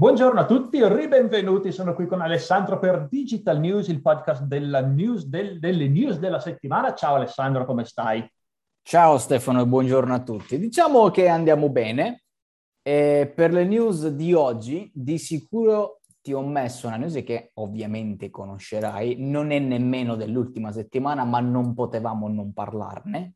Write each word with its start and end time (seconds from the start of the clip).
Buongiorno 0.00 0.38
a 0.38 0.46
tutti, 0.46 0.78
ribenvenuti. 0.86 1.72
Sono 1.72 1.92
qui 1.92 2.06
con 2.06 2.20
Alessandro 2.20 2.78
per 2.78 3.08
Digital 3.10 3.58
News, 3.58 3.88
il 3.88 4.00
podcast 4.00 4.44
della 4.44 4.80
news, 4.80 5.24
del, 5.24 5.58
delle 5.58 5.88
news 5.88 6.20
della 6.20 6.38
settimana. 6.38 6.94
Ciao 6.94 7.16
Alessandro, 7.16 7.64
come 7.64 7.84
stai? 7.84 8.24
Ciao 8.80 9.18
Stefano 9.18 9.60
e 9.60 9.66
buongiorno 9.66 10.14
a 10.14 10.22
tutti. 10.22 10.56
Diciamo 10.56 11.10
che 11.10 11.26
andiamo 11.26 11.68
bene. 11.68 12.22
E 12.80 13.32
per 13.34 13.52
le 13.52 13.64
news 13.64 14.06
di 14.10 14.32
oggi, 14.32 14.88
di 14.94 15.18
sicuro 15.18 15.98
ti 16.20 16.32
ho 16.32 16.46
messo 16.46 16.86
una 16.86 16.96
news 16.96 17.20
che 17.24 17.50
ovviamente 17.54 18.30
conoscerai, 18.30 19.16
non 19.18 19.50
è 19.50 19.58
nemmeno 19.58 20.14
dell'ultima 20.14 20.70
settimana, 20.70 21.24
ma 21.24 21.40
non 21.40 21.74
potevamo 21.74 22.28
non 22.28 22.52
parlarne. 22.52 23.34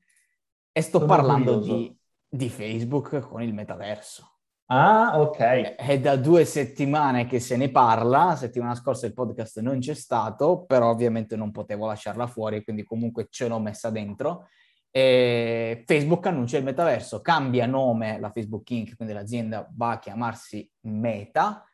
E 0.71 0.81
sto 0.81 0.99
Sono 0.99 1.11
parlando 1.11 1.59
di, 1.59 1.93
di 2.29 2.49
Facebook 2.49 3.19
con 3.19 3.43
il 3.43 3.53
metaverso. 3.53 4.29
Ah, 4.67 5.21
ok. 5.21 5.37
È 5.77 6.01
da 6.01 6.17
due 6.17 6.45
settimane 6.47 7.27
che 7.27 7.41
se 7.41 7.57
ne 7.57 7.71
parla, 7.71 8.25
la 8.25 8.37
settimana 8.37 8.75
scorsa 8.75 9.05
il 9.07 9.13
podcast 9.13 9.61
non 9.61 9.79
c'è 9.81 9.93
stato, 9.95 10.65
però 10.65 10.89
ovviamente 10.89 11.37
non 11.37 11.51
potevo 11.51 11.87
lasciarla 11.87 12.27
fuori, 12.27 12.65
quindi 12.65 12.83
comunque 12.83 13.27
ce 13.29 13.49
l'ho 13.49 13.59
messa 13.61 13.91
dentro. 13.91 14.49
E 14.91 15.85
Facebook 15.87 16.27
annuncia 16.27 16.57
il 16.57 16.65
metaverso, 16.65 17.21
cambia 17.21 17.67
nome 17.67 18.19
la 18.19 18.31
Facebook 18.31 18.69
Inc., 18.71 18.97
quindi 18.97 19.13
l'azienda 19.15 19.69
va 19.75 19.91
a 19.93 19.99
chiamarsi 19.99 20.69
Meta 20.83 21.65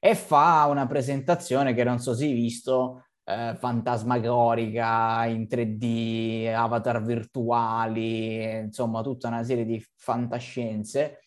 e 0.00 0.14
fa 0.16 0.66
una 0.68 0.86
presentazione 0.86 1.74
che 1.74 1.84
non 1.84 1.98
so 2.00 2.14
se 2.14 2.24
hai 2.24 2.32
visto, 2.32 3.04
eh, 3.24 3.54
fantasmagorica, 3.56 5.26
in 5.26 5.46
3D, 5.48 6.52
avatar 6.54 7.02
virtuali, 7.02 8.58
insomma 8.60 9.02
tutta 9.02 9.28
una 9.28 9.42
serie 9.44 9.64
di 9.64 9.84
fantascienze 9.96 11.20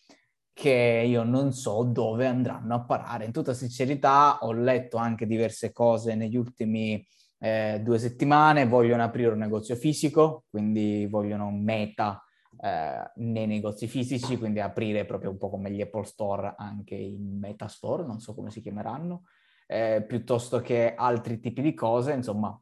che 0.52 1.04
io 1.06 1.22
non 1.22 1.52
so 1.52 1.82
dove 1.84 2.26
andranno 2.26 2.74
a 2.74 2.84
parare. 2.84 3.24
In 3.24 3.32
tutta 3.32 3.54
sincerità 3.54 4.38
ho 4.40 4.52
letto 4.52 4.96
anche 4.96 5.26
diverse 5.26 5.72
cose 5.72 6.14
negli 6.14 6.36
ultimi 6.36 7.04
eh, 7.38 7.80
due 7.82 7.98
settimane, 7.98 8.66
vogliono 8.66 9.02
aprire 9.02 9.32
un 9.32 9.38
negozio 9.38 9.74
fisico, 9.74 10.44
quindi 10.48 11.06
vogliono 11.06 11.50
meta 11.50 12.22
eh, 12.60 13.10
nei 13.16 13.46
negozi 13.46 13.88
fisici, 13.88 14.38
quindi 14.38 14.60
aprire 14.60 15.04
proprio 15.04 15.30
un 15.30 15.38
po' 15.38 15.50
come 15.50 15.70
gli 15.70 15.80
Apple 15.80 16.04
Store 16.04 16.54
anche 16.56 16.94
in 16.94 17.38
Meta 17.40 17.66
Store, 17.66 18.04
non 18.04 18.20
so 18.20 18.34
come 18.34 18.50
si 18.50 18.60
chiameranno, 18.60 19.24
eh, 19.66 20.04
piuttosto 20.06 20.60
che 20.60 20.94
altri 20.94 21.40
tipi 21.40 21.62
di 21.62 21.74
cose, 21.74 22.12
insomma, 22.12 22.56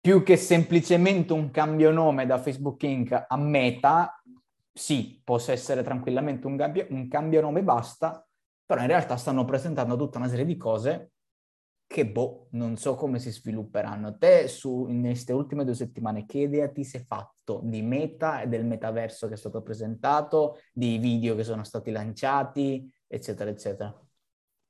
più 0.00 0.22
che 0.22 0.36
semplicemente 0.36 1.32
un 1.32 1.50
cambio 1.50 1.90
nome 1.90 2.26
da 2.26 2.38
Facebook 2.38 2.82
Inc. 2.82 3.24
a 3.28 3.36
Meta, 3.36 4.21
sì, 4.72 5.20
possa 5.22 5.52
essere 5.52 5.82
tranquillamente 5.82 6.46
un, 6.46 6.56
cambio, 6.56 6.86
un 6.90 7.08
cambio 7.08 7.40
nome 7.40 7.60
e 7.60 7.64
basta, 7.64 8.26
però 8.64 8.80
in 8.80 8.86
realtà 8.86 9.16
stanno 9.16 9.44
presentando 9.44 9.96
tutta 9.96 10.18
una 10.18 10.28
serie 10.28 10.44
di 10.44 10.56
cose 10.56 11.12
che, 11.86 12.06
boh, 12.06 12.46
non 12.52 12.76
so 12.76 12.94
come 12.94 13.18
si 13.18 13.30
svilupperanno. 13.30 14.16
Te, 14.16 14.48
su, 14.48 14.86
in 14.88 15.02
queste 15.02 15.34
ultime 15.34 15.64
due 15.64 15.74
settimane, 15.74 16.24
che 16.24 16.38
idea 16.38 16.70
ti 16.70 16.84
sei 16.84 17.04
fatto 17.04 17.60
di 17.64 17.82
meta 17.82 18.40
e 18.40 18.48
del 18.48 18.64
metaverso 18.64 19.28
che 19.28 19.34
è 19.34 19.36
stato 19.36 19.60
presentato, 19.60 20.58
di 20.72 20.96
video 20.96 21.36
che 21.36 21.44
sono 21.44 21.64
stati 21.64 21.90
lanciati, 21.90 22.90
eccetera, 23.06 23.50
eccetera? 23.50 23.94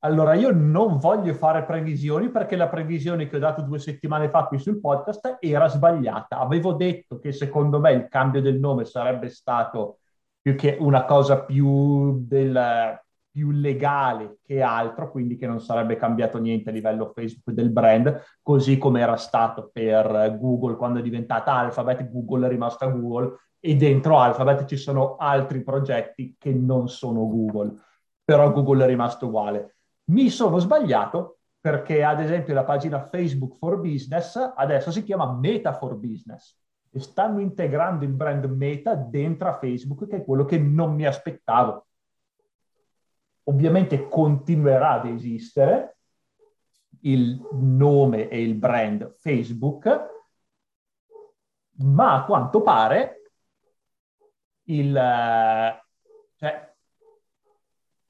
Allora, 0.04 0.34
io 0.34 0.50
non 0.52 0.98
voglio 0.98 1.32
fare 1.32 1.64
previsioni 1.64 2.28
perché 2.28 2.56
la 2.56 2.68
previsione 2.68 3.28
che 3.28 3.36
ho 3.36 3.38
dato 3.38 3.62
due 3.62 3.78
settimane 3.78 4.30
fa 4.30 4.46
qui 4.46 4.58
sul 4.58 4.80
podcast 4.80 5.36
era 5.38 5.68
sbagliata. 5.68 6.38
Avevo 6.38 6.72
detto 6.72 7.20
che 7.20 7.30
secondo 7.30 7.78
me 7.78 7.92
il 7.92 8.08
cambio 8.08 8.40
del 8.40 8.58
nome 8.58 8.84
sarebbe 8.84 9.28
stato 9.28 9.98
più 10.40 10.56
che 10.56 10.76
una 10.80 11.04
cosa 11.04 11.44
più, 11.44 12.18
del, 12.26 13.00
più 13.30 13.52
legale 13.52 14.38
che 14.42 14.60
altro, 14.60 15.08
quindi 15.08 15.36
che 15.36 15.46
non 15.46 15.60
sarebbe 15.60 15.94
cambiato 15.94 16.38
niente 16.38 16.70
a 16.70 16.72
livello 16.72 17.12
Facebook 17.14 17.54
del 17.54 17.70
brand, 17.70 18.22
così 18.42 18.78
come 18.78 19.00
era 19.00 19.16
stato 19.16 19.70
per 19.72 20.36
Google 20.36 20.74
quando 20.74 20.98
è 20.98 21.02
diventata 21.02 21.54
Alphabet, 21.54 22.10
Google 22.10 22.46
è 22.46 22.48
rimasta 22.48 22.86
Google 22.86 23.36
e 23.60 23.76
dentro 23.76 24.18
Alphabet 24.18 24.64
ci 24.64 24.76
sono 24.76 25.14
altri 25.14 25.62
progetti 25.62 26.34
che 26.36 26.52
non 26.52 26.88
sono 26.88 27.28
Google, 27.28 27.72
però 28.24 28.50
Google 28.50 28.82
è 28.82 28.88
rimasto 28.88 29.26
uguale. 29.28 29.76
Mi 30.04 30.30
sono 30.30 30.58
sbagliato 30.58 31.38
perché 31.60 32.02
ad 32.02 32.20
esempio 32.20 32.54
la 32.54 32.64
pagina 32.64 33.08
Facebook 33.08 33.56
for 33.56 33.80
Business 33.80 34.36
adesso 34.56 34.90
si 34.90 35.04
chiama 35.04 35.32
Meta 35.32 35.72
for 35.72 35.94
Business 35.94 36.58
e 36.90 37.00
stanno 37.00 37.40
integrando 37.40 38.04
il 38.04 38.12
brand 38.12 38.44
Meta 38.44 38.94
dentro 38.94 39.48
a 39.48 39.58
Facebook, 39.58 40.06
che 40.06 40.16
è 40.16 40.24
quello 40.24 40.44
che 40.44 40.58
non 40.58 40.94
mi 40.94 41.06
aspettavo. 41.06 41.86
Ovviamente 43.44 44.08
continuerà 44.08 44.92
ad 44.92 45.06
esistere 45.06 45.96
il 47.00 47.40
nome 47.52 48.28
e 48.28 48.42
il 48.42 48.54
brand 48.54 49.16
Facebook, 49.18 50.10
ma 51.76 52.14
a 52.14 52.24
quanto 52.24 52.60
pare 52.60 53.30
il, 54.64 54.92
cioè, 56.36 56.71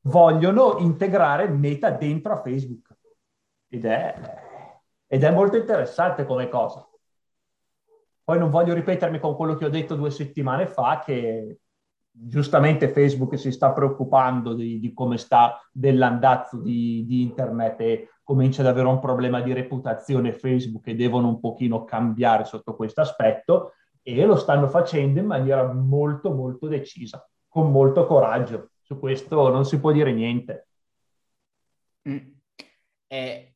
vogliono 0.02 0.78
integrare 0.78 1.48
Meta 1.48 1.90
dentro 1.90 2.32
a 2.32 2.40
Facebook. 2.40 2.96
Ed 3.68 3.84
è, 3.84 4.14
ed 5.06 5.24
è 5.24 5.30
molto 5.30 5.56
interessante 5.56 6.24
come 6.24 6.48
cosa. 6.48 6.86
Poi 8.24 8.38
non 8.38 8.50
voglio 8.50 8.74
ripetermi 8.74 9.18
con 9.18 9.34
quello 9.34 9.54
che 9.54 9.64
ho 9.64 9.70
detto 9.70 9.96
due 9.96 10.10
settimane 10.10 10.66
fa, 10.66 11.02
che 11.04 11.58
giustamente 12.10 12.88
Facebook 12.88 13.38
si 13.38 13.50
sta 13.50 13.72
preoccupando 13.72 14.52
di, 14.52 14.78
di 14.78 14.92
come 14.92 15.16
sta 15.16 15.58
dell'andazzo 15.72 16.58
di, 16.58 17.04
di, 17.06 17.22
internet 17.22 17.80
e 17.80 18.08
comincia 18.22 18.60
ad 18.60 18.68
avere 18.68 18.86
un 18.86 19.00
problema 19.00 19.40
di 19.40 19.52
reputazione 19.54 20.32
Facebook 20.32 20.86
e 20.88 20.94
devono 20.94 21.28
un 21.28 21.40
pochino 21.40 21.84
cambiare 21.84 22.44
sotto 22.44 22.76
questo 22.76 23.00
aspetto 23.00 23.72
e 24.02 24.24
lo 24.26 24.36
stanno 24.36 24.68
facendo 24.68 25.20
in 25.20 25.26
maniera 25.26 25.72
molto 25.72 26.32
molto 26.32 26.68
decisa, 26.68 27.26
con 27.48 27.70
molto 27.70 28.06
coraggio 28.06 28.71
su 28.92 28.98
questo 28.98 29.48
non 29.48 29.64
si 29.64 29.78
può 29.78 29.92
dire 29.92 30.12
niente. 30.12 30.68
Mm. 32.08 32.18
E 33.06 33.54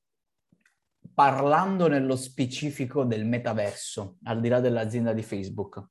parlando 1.12 1.88
nello 1.88 2.16
specifico 2.16 3.04
del 3.04 3.24
metaverso, 3.24 4.18
al 4.24 4.40
di 4.40 4.48
là 4.48 4.60
dell'azienda 4.60 5.12
di 5.12 5.22
Facebook, 5.22 5.82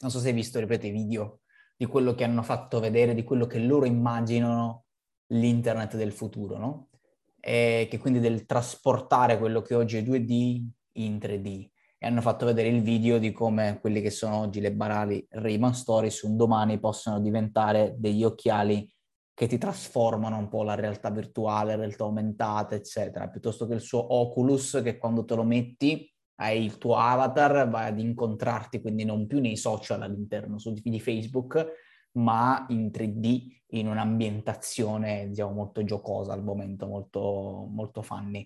non 0.00 0.10
so 0.10 0.18
se 0.18 0.28
hai 0.28 0.34
visto, 0.34 0.58
ripeto, 0.58 0.86
i 0.86 0.90
video 0.90 1.40
di 1.76 1.86
quello 1.86 2.14
che 2.14 2.24
hanno 2.24 2.42
fatto 2.42 2.80
vedere, 2.80 3.14
di 3.14 3.24
quello 3.24 3.46
che 3.46 3.58
loro 3.58 3.84
immaginano 3.84 4.84
l'internet 5.28 5.96
del 5.96 6.12
futuro, 6.12 6.58
no? 6.58 6.88
E 7.40 7.86
che 7.90 7.98
quindi 7.98 8.20
del 8.20 8.46
trasportare 8.46 9.38
quello 9.38 9.62
che 9.62 9.74
oggi 9.74 9.98
è 9.98 10.02
2D 10.02 10.66
in 10.92 11.16
3D 11.18 11.68
e 11.98 12.06
hanno 12.06 12.20
fatto 12.20 12.46
vedere 12.46 12.68
il 12.68 12.82
video 12.82 13.18
di 13.18 13.32
come 13.32 13.78
quelli 13.80 14.00
che 14.00 14.10
sono 14.10 14.36
oggi 14.36 14.60
le 14.60 14.72
barali 14.72 15.26
Rayman 15.30 15.74
Stories 15.74 16.22
un 16.22 16.36
domani 16.36 16.78
possono 16.78 17.20
diventare 17.20 17.96
degli 17.98 18.22
occhiali 18.22 18.88
che 19.34 19.46
ti 19.46 19.58
trasformano 19.58 20.36
un 20.36 20.48
po' 20.48 20.64
la 20.64 20.74
realtà 20.74 21.10
virtuale, 21.10 21.76
la 21.76 21.82
realtà 21.82 22.04
aumentata, 22.04 22.74
eccetera, 22.74 23.28
piuttosto 23.28 23.66
che 23.66 23.74
il 23.74 23.80
suo 23.80 24.14
Oculus 24.14 24.80
che 24.82 24.98
quando 24.98 25.24
te 25.24 25.36
lo 25.36 25.44
metti 25.44 26.12
hai 26.40 26.64
il 26.64 26.78
tuo 26.78 26.96
avatar, 26.96 27.68
vai 27.68 27.88
ad 27.88 28.00
incontrarti 28.00 28.80
quindi 28.80 29.04
non 29.04 29.26
più 29.28 29.40
nei 29.40 29.56
social 29.56 30.02
all'interno 30.02 30.56
di 30.72 31.00
Facebook, 31.00 31.66
ma 32.12 32.66
in 32.70 32.90
3D, 32.92 33.60
in 33.74 33.86
un'ambientazione, 33.86 35.28
diciamo, 35.28 35.52
molto 35.52 35.84
giocosa 35.84 36.32
al 36.32 36.42
momento, 36.42 36.86
molto, 36.86 37.68
molto 37.70 38.02
funny. 38.02 38.44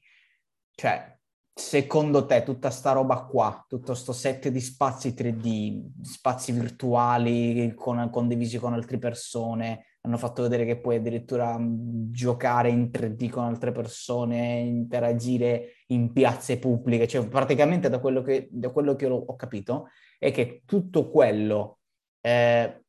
Cioè, 0.75 1.21
secondo 1.55 2.25
te 2.25 2.43
tutta 2.43 2.71
sta 2.71 2.93
roba 2.93 3.25
qua, 3.25 3.65
tutto 3.69 3.95
sto 3.95 4.13
set 4.13 4.49
di 4.49 4.61
spazi 4.61 5.11
3D, 5.11 6.03
spazi 6.03 6.53
virtuali 6.53 7.73
con, 7.75 8.09
condivisi 8.11 8.59
con 8.59 8.73
altre 8.73 8.99
persone, 8.99 9.87
hanno 10.03 10.17
fatto 10.17 10.43
vedere 10.43 10.65
che 10.65 10.81
puoi 10.81 10.97
addirittura 10.97 11.57
mm, 11.59 12.11
giocare 12.11 12.71
in 12.71 12.91
3D 12.91 13.29
con 13.29 13.45
altre 13.45 13.71
persone, 13.73 14.61
interagire 14.61 15.85
in 15.89 16.13
piazze 16.13 16.59
pubbliche, 16.59 17.07
cioè 17.07 17.29
praticamente 17.29 17.89
da 17.89 18.01
quello 18.01 18.23
che, 18.23 18.49
da 18.51 18.71
quello 18.71 18.97
che 18.97 19.07
ho 19.07 19.37
capito 19.37 19.89
è 20.19 20.31
che 20.31 20.63
tutto 20.65 21.11
quello 21.11 21.79
eh, 22.21 22.83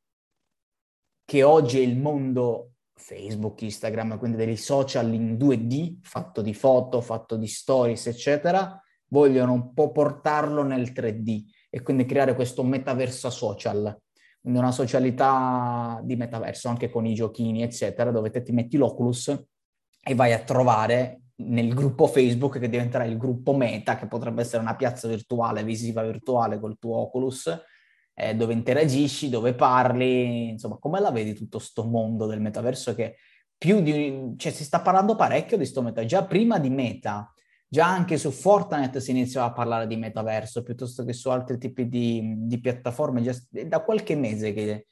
che 1.25 1.43
oggi 1.43 1.79
è 1.79 1.83
il 1.83 1.97
mondo 1.97 2.72
Facebook, 2.95 3.61
Instagram, 3.61 4.17
quindi 4.17 4.37
dei 4.37 4.55
social 4.57 5.13
in 5.13 5.35
2D, 5.35 5.97
fatto 6.01 6.41
di 6.41 6.53
foto, 6.53 7.01
fatto 7.01 7.35
di 7.35 7.47
stories, 7.47 8.07
eccetera, 8.07 8.81
vogliono 9.07 9.53
un 9.53 9.73
po' 9.73 9.91
portarlo 9.91 10.63
nel 10.63 10.91
3D 10.91 11.43
e 11.69 11.81
quindi 11.81 12.05
creare 12.05 12.35
questo 12.35 12.63
metaverso 12.63 13.29
social, 13.29 13.97
quindi 14.41 14.59
una 14.59 14.71
socialità 14.71 15.99
di 16.03 16.15
metaverso 16.15 16.69
anche 16.69 16.89
con 16.89 17.05
i 17.05 17.13
giochini, 17.13 17.63
eccetera, 17.63 18.11
dove 18.11 18.29
te 18.29 18.41
ti 18.41 18.51
metti 18.51 18.77
l'Oculus 18.77 19.45
e 20.05 20.15
vai 20.15 20.33
a 20.33 20.43
trovare 20.43 21.21
nel 21.35 21.73
gruppo 21.73 22.07
Facebook 22.07 22.59
che 22.59 22.69
diventerà 22.69 23.05
il 23.05 23.17
gruppo 23.17 23.55
Meta, 23.55 23.95
che 23.95 24.07
potrebbe 24.07 24.41
essere 24.41 24.61
una 24.61 24.75
piazza 24.75 25.07
virtuale, 25.07 25.63
visiva 25.63 26.03
virtuale 26.03 26.59
col 26.59 26.77
tuo 26.77 26.97
Oculus, 26.97 27.49
eh, 28.13 28.35
dove 28.35 28.53
interagisci, 28.53 29.29
dove 29.29 29.53
parli, 29.53 30.49
insomma, 30.49 30.77
come 30.77 30.99
la 30.99 31.11
vedi 31.11 31.33
tutto 31.33 31.57
questo 31.57 31.83
mondo 31.85 32.25
del 32.25 32.41
metaverso 32.41 32.93
che 32.93 33.17
più 33.57 33.81
di... 33.81 34.33
cioè 34.37 34.51
si 34.51 34.63
sta 34.63 34.81
parlando 34.81 35.15
parecchio 35.15 35.57
di 35.57 35.65
sto 35.65 35.81
meta, 35.81 36.05
già 36.05 36.23
prima 36.25 36.59
di 36.59 36.69
meta, 36.69 37.31
già 37.67 37.87
anche 37.87 38.17
su 38.17 38.29
Fortnite 38.29 38.99
si 38.99 39.11
iniziava 39.11 39.47
a 39.47 39.53
parlare 39.53 39.87
di 39.87 39.95
metaverso 39.95 40.63
piuttosto 40.63 41.03
che 41.03 41.13
su 41.13 41.29
altri 41.29 41.57
tipi 41.57 41.87
di, 41.87 42.33
di 42.45 42.59
piattaforme, 42.59 43.21
già 43.21 43.33
da 43.49 43.81
qualche 43.81 44.15
mese 44.15 44.53
che 44.53 44.87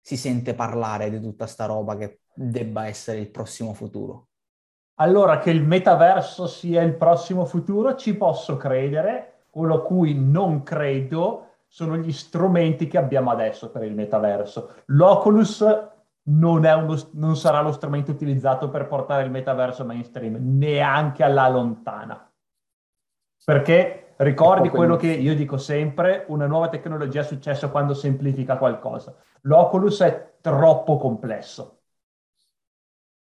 si 0.00 0.16
sente 0.16 0.54
parlare 0.54 1.08
di 1.10 1.20
tutta 1.20 1.46
sta 1.46 1.66
roba 1.66 1.96
che 1.96 2.20
debba 2.34 2.86
essere 2.86 3.20
il 3.20 3.30
prossimo 3.30 3.74
futuro. 3.74 4.28
Allora, 4.96 5.38
che 5.38 5.50
il 5.50 5.62
metaverso 5.62 6.46
sia 6.46 6.82
il 6.82 6.96
prossimo 6.96 7.44
futuro, 7.44 7.96
ci 7.96 8.16
posso 8.16 8.56
credere, 8.56 9.46
quello 9.50 9.76
a 9.76 9.82
cui 9.82 10.14
non 10.14 10.62
credo 10.62 11.53
sono 11.74 11.96
gli 11.96 12.12
strumenti 12.12 12.86
che 12.86 12.98
abbiamo 12.98 13.32
adesso 13.32 13.72
per 13.72 13.82
il 13.82 13.96
metaverso. 13.96 14.74
L'Oculus 14.86 15.60
non, 16.26 16.64
uno, 16.64 16.96
non, 17.14 17.36
sarà 17.36 17.62
lo 17.62 17.72
strumento 17.72 18.12
utilizzato 18.12 18.70
per 18.70 18.86
portare 18.86 19.24
il 19.24 19.32
metaverso 19.32 19.84
mainstream, 19.84 20.36
neanche 20.40 21.24
alla 21.24 21.48
lontana. 21.48 22.32
Perché 23.44 24.14
ricordi 24.18 24.68
quello 24.68 24.94
che 24.94 25.08
io 25.08 25.34
dico 25.34 25.56
sempre, 25.56 26.26
una 26.28 26.46
nuova 26.46 26.68
tecnologia 26.68 27.22
è 27.22 27.24
successa 27.24 27.68
quando 27.70 27.92
semplifica 27.92 28.56
qualcosa. 28.56 29.12
L'Oculus 29.40 30.00
è 30.02 30.34
troppo 30.40 30.96
complesso. 30.96 31.80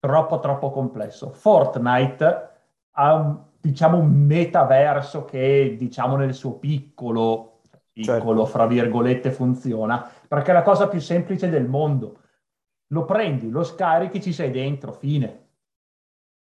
Troppo, 0.00 0.40
troppo 0.40 0.72
complesso. 0.72 1.30
Fortnite 1.30 2.50
ha 2.90 3.14
un, 3.14 3.40
diciamo, 3.60 3.98
un 3.98 4.10
metaverso 4.10 5.24
che, 5.26 5.76
diciamo, 5.78 6.16
nel 6.16 6.34
suo 6.34 6.54
piccolo, 6.58 7.51
piccolo, 7.92 8.44
certo. 8.44 8.46
fra 8.46 8.66
virgolette, 8.66 9.30
funziona, 9.30 10.08
perché 10.26 10.50
è 10.50 10.54
la 10.54 10.62
cosa 10.62 10.88
più 10.88 11.00
semplice 11.00 11.48
del 11.48 11.66
mondo 11.66 12.20
lo 12.92 13.04
prendi, 13.04 13.50
lo 13.50 13.64
scarichi, 13.64 14.22
ci 14.22 14.32
sei 14.32 14.50
dentro, 14.50 14.92
fine. 14.92 15.48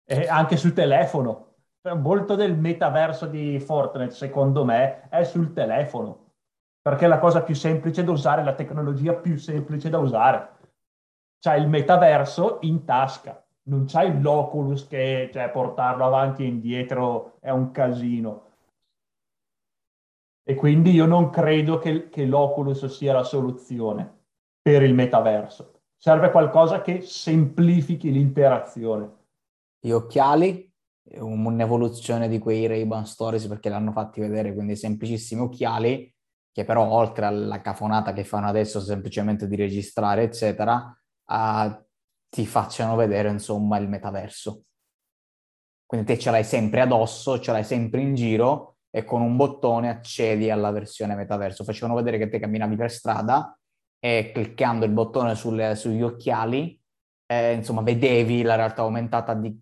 E 0.05 0.27
anche 0.29 0.57
sul 0.57 0.73
telefono. 0.73 1.53
Molto 1.97 2.35
del 2.35 2.57
metaverso 2.57 3.27
di 3.27 3.59
Fortnite, 3.61 4.13
secondo 4.13 4.65
me, 4.65 5.09
è 5.11 5.23
sul 5.23 5.53
telefono, 5.53 6.33
perché 6.81 7.05
è 7.05 7.09
la 7.09 7.19
cosa 7.19 7.43
più 7.43 7.55
semplice 7.55 8.03
da 8.03 8.11
usare, 8.11 8.43
la 8.43 8.55
tecnologia 8.55 9.13
più 9.13 9.37
semplice 9.37 9.91
da 9.91 9.99
usare. 9.99 10.49
C'hai 11.39 11.61
il 11.61 11.69
metaverso 11.69 12.59
in 12.63 12.85
tasca, 12.85 13.45
non 13.65 13.85
c'hai 13.87 14.19
l'Oculus 14.19 14.87
che 14.89 15.29
cioè, 15.31 15.51
portarlo 15.51 16.07
avanti 16.07 16.43
e 16.43 16.47
indietro 16.47 17.37
è 17.41 17.51
un 17.51 17.71
casino. 17.71 18.44
E 20.47 20.55
quindi 20.55 20.91
io 20.91 21.07
non 21.07 21.31
credo 21.31 21.79
che, 21.79 22.09
che 22.09 22.27
l'Oculus 22.27 22.85
sia 22.87 23.15
la 23.15 23.25
soluzione 23.25 24.23
per 24.61 24.83
il 24.83 24.95
metaverso 24.95 25.75
serve 26.05 26.31
qualcosa 26.31 26.83
che 26.83 27.01
semplifichi 27.01 28.13
l'interazione. 28.13 29.11
Gli 29.81 29.91
occhiali, 29.91 30.71
un'evoluzione 31.15 32.29
di 32.29 32.39
quei 32.39 32.67
Ray-Ban 32.67 33.07
Stories 33.07 33.47
perché 33.47 33.71
l'hanno 33.71 33.91
fatti 33.91 34.21
vedere, 34.21 34.53
quindi 34.53 34.77
semplicissimi 34.77 35.41
occhiali 35.41 36.15
che 36.53 36.65
però 36.67 36.87
oltre 36.91 37.25
alla 37.25 37.63
cafonata 37.63 38.13
che 38.13 38.23
fanno 38.23 38.49
adesso 38.49 38.81
semplicemente 38.81 39.49
di 39.49 39.57
registrare, 39.57 40.25
eccetera, 40.25 40.95
uh, 41.25 41.85
ti 42.29 42.45
facciano 42.45 42.97
vedere 42.97 43.31
insomma 43.31 43.79
il 43.79 43.89
metaverso. 43.89 44.65
Quindi 45.87 46.07
te 46.07 46.19
ce 46.19 46.31
l'hai 46.31 46.45
sempre 46.45 46.83
addosso, 46.83 47.41
ce 47.41 47.51
l'hai 47.51 47.65
sempre 47.65 48.03
in 48.03 48.15
giro 48.15 48.74
e 48.97 49.03
con 49.03 49.23
un 49.23 49.35
bottone 49.35 49.89
accedi 49.89 50.51
alla 50.51 50.71
versione 50.71 51.17
metaverso. 51.17 51.65
Facevano 51.65 51.97
vedere 51.97 52.17
che 52.17 52.29
te 52.29 52.39
camminavi 52.39 52.77
per 52.77 52.93
strada 52.93 53.59
e 53.99 54.31
cliccando 54.33 54.85
il 54.85 54.93
bottone 54.93 55.35
sulle, 55.35 55.75
sugli 55.75 56.01
occhiali, 56.01 56.81
eh, 57.27 57.55
insomma, 57.55 57.83
vedevi 57.83 58.43
la 58.43 58.55
realtà 58.55 58.83
aumentata 58.83 59.35
di 59.35 59.53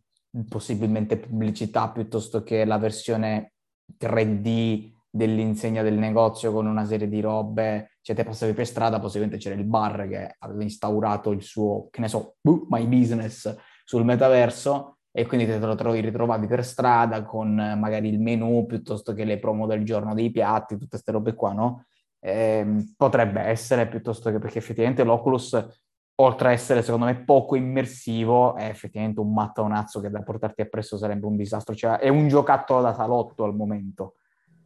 possibilmente 0.46 1.16
pubblicità 1.16 1.88
piuttosto 1.88 2.42
che 2.42 2.66
la 2.66 2.76
versione 2.76 3.54
3D 3.98 4.92
dell'insegna 5.08 5.82
del 5.82 5.96
negozio 5.96 6.52
con 6.52 6.66
una 6.66 6.84
serie 6.84 7.08
di 7.08 7.20
robe, 7.22 7.92
cioè 8.02 8.14
te 8.14 8.24
passavi 8.24 8.52
per 8.52 8.66
strada, 8.66 9.00
possibilmente 9.00 9.42
c'era 9.42 9.58
il 9.58 9.64
bar 9.64 10.08
che 10.08 10.36
aveva 10.40 10.62
instaurato 10.62 11.30
il 11.30 11.42
suo, 11.42 11.88
che 11.90 12.02
ne 12.02 12.08
so, 12.08 12.36
my 12.42 12.86
business 12.86 13.56
sul 13.82 14.04
metaverso 14.04 14.98
e 15.12 15.26
quindi 15.26 15.46
te 15.46 15.58
lo 15.58 15.74
trovi, 15.74 16.00
ritrovavi 16.00 16.46
per 16.46 16.64
strada 16.64 17.22
con 17.22 17.54
magari 17.54 18.08
il 18.08 18.18
menu 18.18 18.66
piuttosto 18.66 19.12
che 19.12 19.24
le 19.24 19.38
promo 19.38 19.66
del 19.66 19.84
giorno 19.84 20.14
dei 20.14 20.30
piatti, 20.30 20.74
tutte 20.74 20.88
queste 20.88 21.12
robe 21.12 21.34
qua, 21.34 21.52
no? 21.52 21.84
eh, 22.24 22.64
potrebbe 22.96 23.40
essere 23.40 23.88
piuttosto 23.88 24.30
che 24.30 24.38
perché 24.38 24.58
effettivamente 24.58 25.02
l'Oculus, 25.02 25.82
oltre 26.16 26.48
a 26.48 26.52
essere 26.52 26.82
secondo 26.82 27.06
me 27.06 27.24
poco 27.24 27.56
immersivo, 27.56 28.54
è 28.54 28.66
effettivamente 28.66 29.18
un 29.18 29.32
mattaonazzo 29.32 30.00
che 30.00 30.08
da 30.08 30.22
portarti 30.22 30.60
appresso 30.60 30.96
sarebbe 30.96 31.26
un 31.26 31.36
disastro. 31.36 31.74
Cioè, 31.74 31.98
è 31.98 32.08
un 32.08 32.28
giocattolo 32.28 32.80
da 32.80 32.94
salotto 32.94 33.42
al 33.42 33.54
momento. 33.54 34.14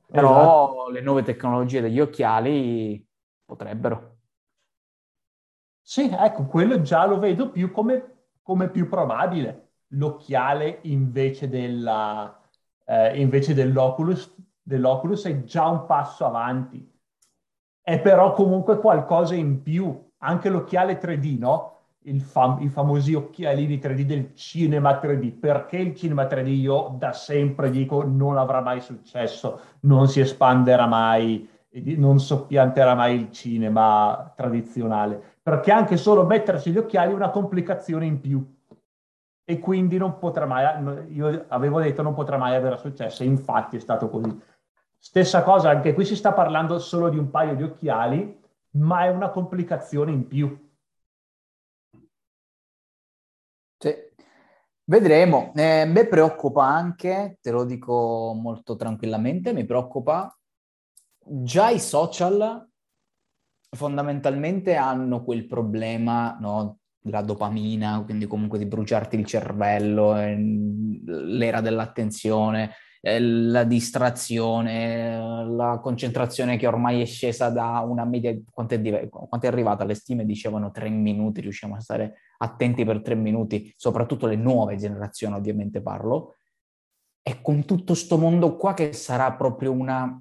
Però 0.07 0.29
esatto. 0.29 0.91
le 0.91 1.01
nuove 1.01 1.23
tecnologie 1.23 1.81
degli 1.81 1.99
occhiali 1.99 3.05
potrebbero. 3.45 4.19
Sì, 5.81 6.11
ecco, 6.13 6.45
quello 6.47 6.83
già 6.83 7.07
lo 7.07 7.19
vedo 7.19 7.51
più 7.51 7.73
come, 7.73 8.27
come 8.43 8.69
più 8.69 8.87
probabile. 8.89 9.66
L'occhiale 9.91 10.81
invece, 10.83 11.49
della, 11.49 12.41
eh, 12.85 13.21
invece 13.21 13.55
dell'Oculus, 13.55 14.35
dell'Oculus 14.63 15.25
è 15.27 15.45
già 15.45 15.67
un 15.69 15.87
passo 15.87 16.25
avanti 16.27 16.95
è 17.87 18.01
però 18.01 18.33
comunque 18.33 18.79
qualcosa 18.79 19.37
in 19.37 19.63
più. 19.63 19.97
Anche 20.19 20.49
l'occhiale 20.49 20.99
3D, 20.99 21.39
no? 21.39 21.75
Fam- 22.19 22.61
I 22.61 22.69
famosi 22.69 23.15
occhialini 23.15 23.79
3D 23.79 24.05
del 24.05 24.35
cinema 24.35 24.99
3D. 24.99 25.31
Perché 25.31 25.77
il 25.77 25.95
cinema 25.95 26.25
3D 26.27 26.51
io 26.51 26.97
da 26.99 27.13
sempre 27.13 27.71
dico 27.71 28.03
non 28.03 28.39
avrà 28.39 28.61
mai 28.61 28.81
successo, 28.81 29.61
non 29.83 30.09
si 30.09 30.19
espanderà 30.19 30.87
mai, 30.87 31.49
non 31.97 32.19
soppianterà 32.19 32.95
mai 32.97 33.15
il 33.21 33.31
cinema 33.31 34.33
tradizionale. 34.35 35.37
Perché 35.43 35.71
anche 35.71 35.97
solo 35.97 36.25
mettersi 36.25 36.73
gli 36.73 36.79
occhiali 36.79 37.13
è 37.13 37.15
una 37.15 37.31
complicazione 37.31 38.05
in 38.07 38.21
più. 38.21 38.45
E 39.49 39.61
quindi 39.61 39.97
non 39.97 40.19
potrà 40.19 40.45
mai, 40.45 41.15
io 41.15 41.45
avevo 41.49 41.81
detto 41.81 42.03
non 42.03 42.15
potrà 42.15 42.37
mai 42.37 42.57
avere 42.57 42.77
successo, 42.79 43.23
infatti 43.23 43.77
è 43.77 43.79
stato 43.79 44.11
così. 44.11 44.43
Stessa 44.99 45.45
cosa, 45.45 45.71
anche 45.71 45.95
qui 45.95 46.05
si 46.05 46.17
sta 46.17 46.33
parlando 46.33 46.81
solo 46.81 47.09
di 47.09 47.17
un 47.17 47.31
paio 47.31 47.55
di 47.55 47.63
occhiali, 47.63 48.43
ma 48.71 49.05
è 49.05 49.09
una 49.09 49.31
complicazione 49.31 50.11
in 50.11 50.27
più. 50.27 50.69
Sì. 53.79 53.95
Vedremo. 54.83 55.53
Eh, 55.55 55.85
me 55.85 56.07
preoccupa 56.09 56.65
anche, 56.65 57.39
te 57.41 57.51
lo 57.53 57.65
dico 57.65 58.33
molto 58.35 58.75
tranquillamente, 58.75 59.53
mi 59.53 59.65
preoccupa 59.65 60.37
già 61.25 61.71
i 61.71 61.79
social 61.79 62.69
fondamentalmente 63.77 64.75
hanno 64.75 65.23
quel 65.23 65.47
problema, 65.47 66.37
no? 66.41 66.79
La 67.11 67.23
dopamina, 67.23 68.03
quindi 68.05 68.27
comunque 68.27 68.59
di 68.59 68.67
bruciarti 68.67 69.17
il 69.17 69.25
cervello, 69.25 70.17
ehm, 70.17 71.05
l'era 71.05 71.61
dell'attenzione, 71.61 72.73
eh, 73.01 73.21
la 73.21 73.65
distrazione, 73.65 75.47
la 75.47 75.79
concentrazione 75.83 76.57
che 76.57 76.67
ormai 76.67 77.01
è 77.01 77.05
scesa 77.05 77.51
da 77.51 77.85
una 77.87 78.05
media, 78.05 78.37
quanto 78.51 78.75
è, 78.75 78.81
div- 78.81 79.09
quanto 79.09 79.47
è 79.47 79.49
arrivata? 79.49 79.85
Le 79.85 79.95
stime 79.95 80.25
dicevano 80.25 80.71
tre 80.71 80.89
minuti, 80.89 81.41
riusciamo 81.41 81.77
a 81.77 81.81
stare 81.81 82.15
attenti 82.39 82.85
per 82.85 83.03
tre 83.03 83.15
minuti, 83.15 83.73
soprattutto 83.77 84.27
le 84.27 84.37
nuove 84.37 84.77
generazioni 84.77 85.37
ovviamente 85.37 85.81
parlo, 85.81 86.35
e 87.23 87.41
con 87.43 87.65
tutto 87.65 87.93
questo 87.93 88.19
mondo 88.19 88.57
qua 88.57 88.75
che 88.75 88.93
sarà 88.93 89.33
proprio 89.33 89.73
una, 89.73 90.21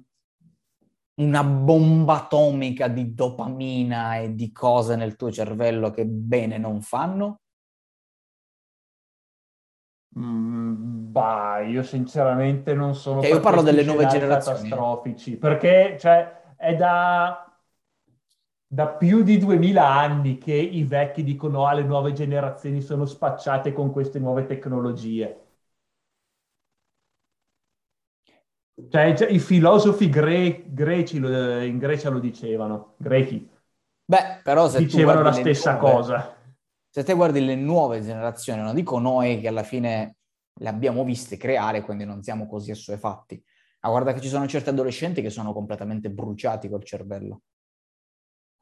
una 1.16 1.44
bomba 1.44 2.24
atomica 2.24 2.88
di 2.88 3.14
dopamina 3.14 4.18
e 4.18 4.34
di 4.34 4.52
cose 4.52 4.96
nel 4.96 5.16
tuo 5.16 5.30
cervello 5.30 5.90
che 5.90 6.06
bene 6.06 6.58
non 6.58 6.82
fanno, 6.82 7.40
Mm, 10.18 11.12
bah, 11.12 11.60
io 11.60 11.82
sinceramente 11.82 12.72
non 12.72 12.94
sono... 12.94 13.20
Cioè, 13.20 13.30
io 13.30 13.40
parlo 13.40 13.60
delle 13.62 13.84
nuove 13.84 14.06
generazioni. 14.06 14.68
Catastrofici, 14.68 15.36
perché 15.36 15.96
cioè, 16.00 16.54
è 16.56 16.74
da, 16.74 17.54
da 18.66 18.88
più 18.88 19.22
di 19.22 19.36
2000 19.36 19.86
anni 19.86 20.38
che 20.38 20.54
i 20.54 20.84
vecchi 20.84 21.22
dicono 21.22 21.66
ah, 21.66 21.74
le 21.74 21.82
nuove 21.82 22.12
generazioni 22.14 22.80
sono 22.80 23.04
spacciate 23.04 23.74
con 23.74 23.92
queste 23.92 24.18
nuove 24.18 24.46
tecnologie. 24.46 25.45
Cioè, 28.90 29.26
i 29.30 29.38
filosofi 29.38 30.08
gre- 30.08 30.64
greci 30.66 31.18
lo, 31.18 31.60
in 31.62 31.78
Grecia 31.78 32.10
lo 32.10 32.18
dicevano, 32.18 32.94
grechi. 32.98 33.48
Beh, 34.04 34.40
però 34.42 34.68
se 34.68 34.78
dicevano 34.78 35.22
la 35.22 35.32
stessa 35.32 35.76
nuove, 35.76 35.92
cosa 35.92 36.36
se 36.96 37.04
te 37.04 37.12
guardi 37.12 37.44
le 37.44 37.56
nuove 37.56 38.00
generazioni, 38.00 38.62
non 38.62 38.74
dico 38.74 38.98
noi 38.98 39.38
che 39.38 39.48
alla 39.48 39.62
fine 39.62 40.16
le 40.54 40.68
abbiamo 40.70 41.04
viste 41.04 41.36
creare, 41.36 41.82
quindi 41.82 42.06
non 42.06 42.22
siamo 42.22 42.46
così 42.46 42.70
assuefatti, 42.70 43.38
ma 43.82 43.90
guarda 43.90 44.14
che 44.14 44.22
ci 44.22 44.28
sono 44.28 44.46
certi 44.46 44.70
adolescenti 44.70 45.20
che 45.20 45.28
sono 45.28 45.52
completamente 45.52 46.10
bruciati 46.10 46.70
col 46.70 46.84
cervello. 46.84 47.42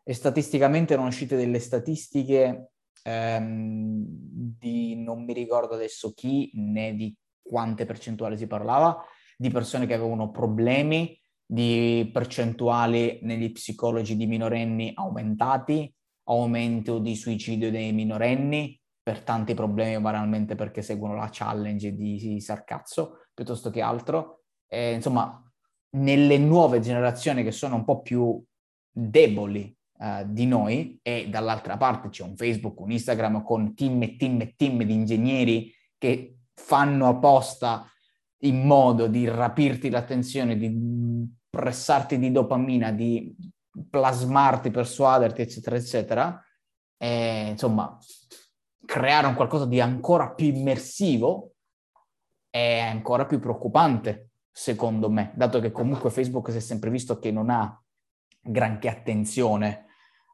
E 0.03 0.15
statisticamente 0.15 0.95
erano 0.95 1.07
uscite 1.07 1.37
delle 1.37 1.61
statistiche 1.61 2.71
ehm, 3.05 4.05
di 4.05 4.97
non 4.97 5.23
mi 5.23 5.33
ricordo 5.33 5.75
adesso 5.75 6.13
chi 6.13 6.51
né 6.55 6.93
di 6.97 7.17
quante 7.41 7.85
percentuali 7.85 8.37
si 8.37 8.49
parlava, 8.49 9.01
di 9.37 9.51
persone 9.51 9.87
che 9.87 9.95
avevano 9.95 10.31
problemi, 10.31 11.19
di 11.45 12.09
percentuali 12.13 13.19
negli 13.23 13.53
psicologi 13.53 14.17
di 14.17 14.27
minorenni 14.27 14.93
aumentati, 14.95 15.93
aumento 16.25 16.99
di 16.99 17.15
suicidio 17.15 17.71
dei 17.71 17.93
minorenni 17.93 18.79
per 19.03 19.23
tanti 19.23 19.53
problemi 19.53 20.01
banalmente 20.01 20.55
perché 20.55 20.81
seguono 20.81 21.15
la 21.15 21.29
challenge 21.31 21.95
di 21.95 22.41
sarcazzo 22.41 23.27
piuttosto 23.35 23.69
che 23.71 23.83
altro. 23.83 24.45
E, 24.67 24.93
insomma, 24.93 25.43
nelle 25.97 26.39
nuove 26.39 26.81
generazioni 26.81 27.43
che 27.43 27.53
sono 27.53 27.77
un 27.77 27.85
po' 27.85 28.01
più 28.01 28.43
deboli 28.91 29.77
uh, 29.99 30.25
di 30.27 30.47
noi 30.47 30.99
e 31.03 31.29
dall'altra 31.29 31.77
parte 31.77 32.09
c'è 32.09 32.23
un 32.23 32.37
Facebook, 32.37 32.81
un 32.81 32.93
Instagram 32.93 33.43
con 33.43 33.75
team 33.75 34.03
e 34.03 34.17
team 34.17 34.41
e 34.41 34.55
team 34.57 34.83
di 34.83 34.95
ingegneri 34.95 35.73
che 35.99 36.39
fanno 36.55 37.09
apposta 37.09 37.87
in 38.45 38.67
modo 38.67 39.07
di 39.07 39.29
rapirti 39.29 39.91
l'attenzione, 39.91 40.57
di 40.57 41.33
pressarti 41.51 42.19
di 42.19 42.31
dopamina, 42.31 42.91
di 42.91 43.35
plasmarti, 43.89 44.71
persuaderti, 44.71 45.43
eccetera, 45.43 45.77
eccetera. 45.77 46.45
E, 46.97 47.49
insomma, 47.51 47.99
creare 48.85 49.27
un 49.27 49.35
qualcosa 49.35 49.67
di 49.67 49.81
ancora 49.81 50.33
più 50.33 50.47
immersivo 50.47 51.53
è 52.51 52.81
ancora 52.81 53.27
più 53.27 53.41
preoccupante, 53.41 54.31
secondo 54.51 55.11
me, 55.11 55.33
dato 55.35 55.59
che 55.61 55.73
comunque 55.73 56.11
Facebook 56.11 56.51
si 56.51 56.59
è 56.59 56.61
sempre 56.61 56.91
visto 56.91 57.19
che 57.19 57.31
non 57.31 57.51
ha 57.51 57.83
granché 58.41 58.89
attenzione 58.89 59.87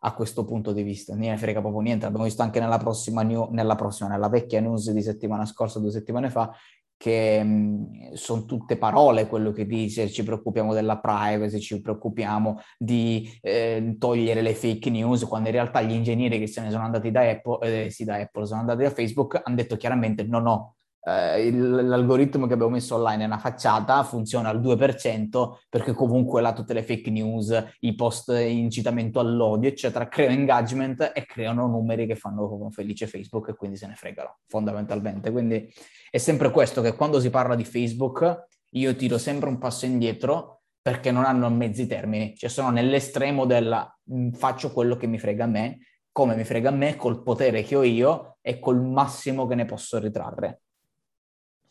a 0.02 0.14
questo 0.14 0.44
punto 0.44 0.72
di 0.72 0.82
vista, 0.82 1.14
ne 1.14 1.36
frega 1.36 1.60
proprio 1.60 1.82
niente, 1.82 2.04
l'abbiamo 2.04 2.24
visto 2.24 2.42
anche 2.42 2.58
nella 2.58 2.78
prossima, 2.78 3.22
new, 3.22 3.48
nella 3.50 3.74
prossima, 3.74 4.08
nella 4.08 4.28
vecchia 4.28 4.60
news 4.60 4.90
di 4.90 5.02
settimana 5.02 5.44
scorsa, 5.44 5.78
due 5.78 5.90
settimane 5.90 6.30
fa, 6.30 6.54
che 7.00 7.42
mh, 7.42 8.12
sono 8.12 8.44
tutte 8.44 8.76
parole 8.76 9.26
quello 9.26 9.52
che 9.52 9.64
dice, 9.64 10.10
ci 10.10 10.22
preoccupiamo 10.22 10.74
della 10.74 10.98
privacy, 10.98 11.58
ci 11.58 11.80
preoccupiamo 11.80 12.60
di 12.76 13.26
eh, 13.40 13.96
togliere 13.98 14.42
le 14.42 14.54
fake 14.54 14.90
news, 14.90 15.24
quando 15.24 15.48
in 15.48 15.54
realtà 15.54 15.80
gli 15.80 15.92
ingegneri 15.92 16.38
che 16.38 16.46
se 16.46 16.60
ne 16.60 16.70
sono 16.70 16.84
andati 16.84 17.10
da 17.10 17.22
Apple, 17.22 17.84
eh, 17.86 17.90
sì, 17.90 18.04
da 18.04 18.16
Apple, 18.16 18.44
sono 18.44 18.60
andati 18.60 18.82
da 18.82 18.90
Facebook, 18.90 19.40
hanno 19.42 19.56
detto 19.56 19.76
chiaramente 19.78 20.24
no, 20.24 20.40
no, 20.40 20.74
eh, 21.02 21.46
il, 21.46 21.86
l'algoritmo 21.86 22.46
che 22.46 22.52
abbiamo 22.52 22.72
messo 22.72 22.96
online 22.96 23.22
è 23.22 23.26
una 23.26 23.38
facciata, 23.38 24.02
funziona 24.02 24.50
al 24.50 24.60
2% 24.60 25.58
perché 25.68 25.92
comunque 25.92 26.40
là 26.40 26.52
tutte 26.52 26.74
le 26.74 26.82
fake 26.82 27.10
news, 27.10 27.76
i 27.80 27.94
post 27.94 28.28
incitamento 28.30 29.20
all'odio, 29.20 29.68
eccetera, 29.68 30.08
creano 30.08 30.34
engagement 30.34 31.12
e 31.14 31.24
creano 31.24 31.66
numeri 31.66 32.06
che 32.06 32.16
fanno 32.16 32.68
felice 32.70 33.06
Facebook 33.06 33.48
e 33.48 33.54
quindi 33.54 33.76
se 33.76 33.86
ne 33.86 33.94
fregano 33.94 34.38
fondamentalmente. 34.46 35.30
Quindi 35.30 35.72
è 36.10 36.18
sempre 36.18 36.50
questo 36.50 36.82
che 36.82 36.94
quando 36.94 37.20
si 37.20 37.30
parla 37.30 37.54
di 37.54 37.64
Facebook 37.64 38.46
io 38.72 38.94
tiro 38.94 39.18
sempre 39.18 39.48
un 39.48 39.58
passo 39.58 39.86
indietro 39.86 40.60
perché 40.82 41.10
non 41.10 41.24
hanno 41.24 41.50
mezzi 41.50 41.86
termini, 41.86 42.34
cioè 42.36 42.48
sono 42.48 42.70
nell'estremo 42.70 43.44
del 43.44 43.86
mm, 44.12 44.30
faccio 44.32 44.72
quello 44.72 44.96
che 44.96 45.06
mi 45.06 45.18
frega 45.18 45.44
a 45.44 45.46
me, 45.46 45.78
come 46.10 46.34
mi 46.34 46.44
frega 46.44 46.70
a 46.70 46.72
me, 46.72 46.96
col 46.96 47.22
potere 47.22 47.62
che 47.62 47.76
ho 47.76 47.82
io 47.82 48.38
e 48.40 48.58
col 48.58 48.82
massimo 48.82 49.46
che 49.46 49.54
ne 49.54 49.66
posso 49.66 49.98
ritrarre. 49.98 50.62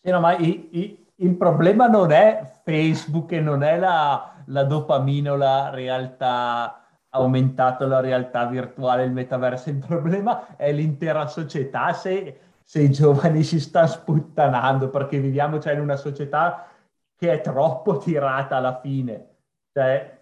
Sì, 0.01 0.11
no, 0.11 0.19
ma 0.21 0.37
i, 0.37 0.69
i, 0.71 1.05
il 1.17 1.35
problema 1.35 1.87
non 1.87 2.11
è 2.11 2.59
Facebook 2.63 3.31
e 3.33 3.41
non 3.41 3.63
è 3.63 3.77
la, 3.77 4.43
la 4.47 4.63
dopamina 4.63 5.35
la 5.35 5.69
realtà 5.71 6.81
aumentata, 7.09 7.85
la 7.85 7.99
realtà 7.99 8.45
virtuale, 8.45 9.03
il 9.03 9.11
metaverso. 9.11 9.69
Il 9.69 9.77
problema 9.85 10.55
è 10.55 10.71
l'intera 10.71 11.27
società. 11.27 11.91
Se, 11.93 12.39
se 12.63 12.81
i 12.81 12.91
giovani 12.91 13.43
si 13.43 13.59
stanno 13.59 13.87
sputtanando 13.87 14.89
perché 14.89 15.19
viviamo 15.19 15.59
cioè, 15.59 15.73
in 15.73 15.81
una 15.81 15.97
società 15.97 16.65
che 17.15 17.31
è 17.33 17.41
troppo 17.41 17.97
tirata 17.97 18.55
alla 18.55 18.79
fine. 18.79 19.27
Cioè, 19.73 20.18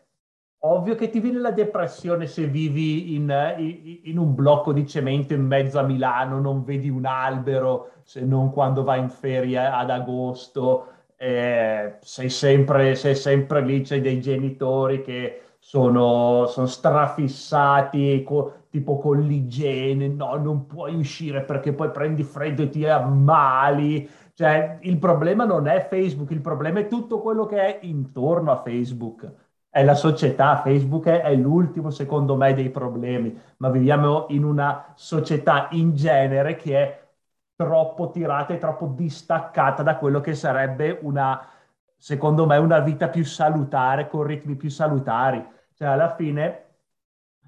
Ovvio 0.62 0.96
che 0.96 1.10
ti 1.10 1.20
viene 1.20 1.40
la 1.40 1.52
depressione 1.52 2.26
se 2.26 2.48
vivi 2.48 3.14
in, 3.14 3.32
in, 3.58 4.00
in, 4.06 4.18
un 4.18 4.34
blocco 4.34 4.74
di 4.74 4.88
cemento 4.88 5.34
in 5.34 5.46
mezzo 5.46 5.78
a 5.78 5.84
Milano, 5.84 6.40
non 6.40 6.64
vedi 6.64 6.90
un 6.90 7.06
albero 7.06 7.92
se 8.04 8.22
non 8.22 8.52
quando 8.52 8.84
vai 8.84 9.02
in 9.02 9.10
ferie 9.10 9.60
ad 9.60 9.92
agosto, 9.92 10.88
eh, 11.16 11.98
sei, 12.02 12.30
sempre, 12.30 12.96
sei 12.96 13.14
sempre 13.16 13.62
lì, 13.62 13.82
c'è 13.82 14.02
dei 14.02 14.20
genitori 14.20 15.04
che 15.04 15.42
sono, 15.60 16.48
sono 16.48 16.66
strafissati, 16.66 18.24
co, 18.24 18.66
tipo 18.72 18.98
con 18.98 19.20
l'igiene, 19.22 20.08
no, 20.08 20.38
non 20.38 20.66
puoi 20.66 20.96
uscire 20.96 21.44
perché 21.44 21.74
poi 21.74 21.92
prendi 21.92 22.24
freddo 22.24 22.64
e 22.64 22.70
ti 22.70 22.84
ammali. 22.86 24.10
Cioè, 24.34 24.80
il 24.82 24.98
problema 24.98 25.46
non 25.46 25.68
è 25.68 25.86
Facebook, 25.88 26.32
il 26.32 26.42
problema 26.42 26.80
è 26.80 26.88
tutto 26.88 27.22
quello 27.22 27.46
che 27.46 27.58
è 27.58 27.86
intorno 27.86 28.52
a 28.52 28.62
Facebook 28.64 29.46
è 29.70 29.84
la 29.84 29.96
società, 29.96 30.62
Facebook 30.62 31.08
è, 31.08 31.34
l'ultimo 31.36 31.90
secondo 31.92 32.36
me 32.36 32.54
dei 32.54 32.70
problemi, 32.70 33.40
ma 33.58 33.70
viviamo 33.70 34.26
in 34.30 34.44
una 34.44 34.94
società 34.96 35.68
in 35.72 35.94
genere 35.96 36.56
che 36.56 36.78
è 36.78 37.08
troppo 37.56 38.10
tirata 38.12 38.54
e 38.54 38.58
troppo 38.58 38.88
distaccata 38.88 39.84
da 39.84 39.98
quello 39.98 40.22
che 40.22 40.34
sarebbe 40.36 40.98
una, 41.02 41.48
secondo 41.96 42.46
me, 42.46 42.58
una 42.58 42.80
vita 42.80 43.10
più 43.10 43.24
salutare, 43.24 44.08
con 44.08 44.24
ritmi 44.24 44.56
più 44.56 44.70
salutari. 44.70 45.46
Cioè 45.74 45.88
alla 45.90 46.16
fine, 46.16 46.66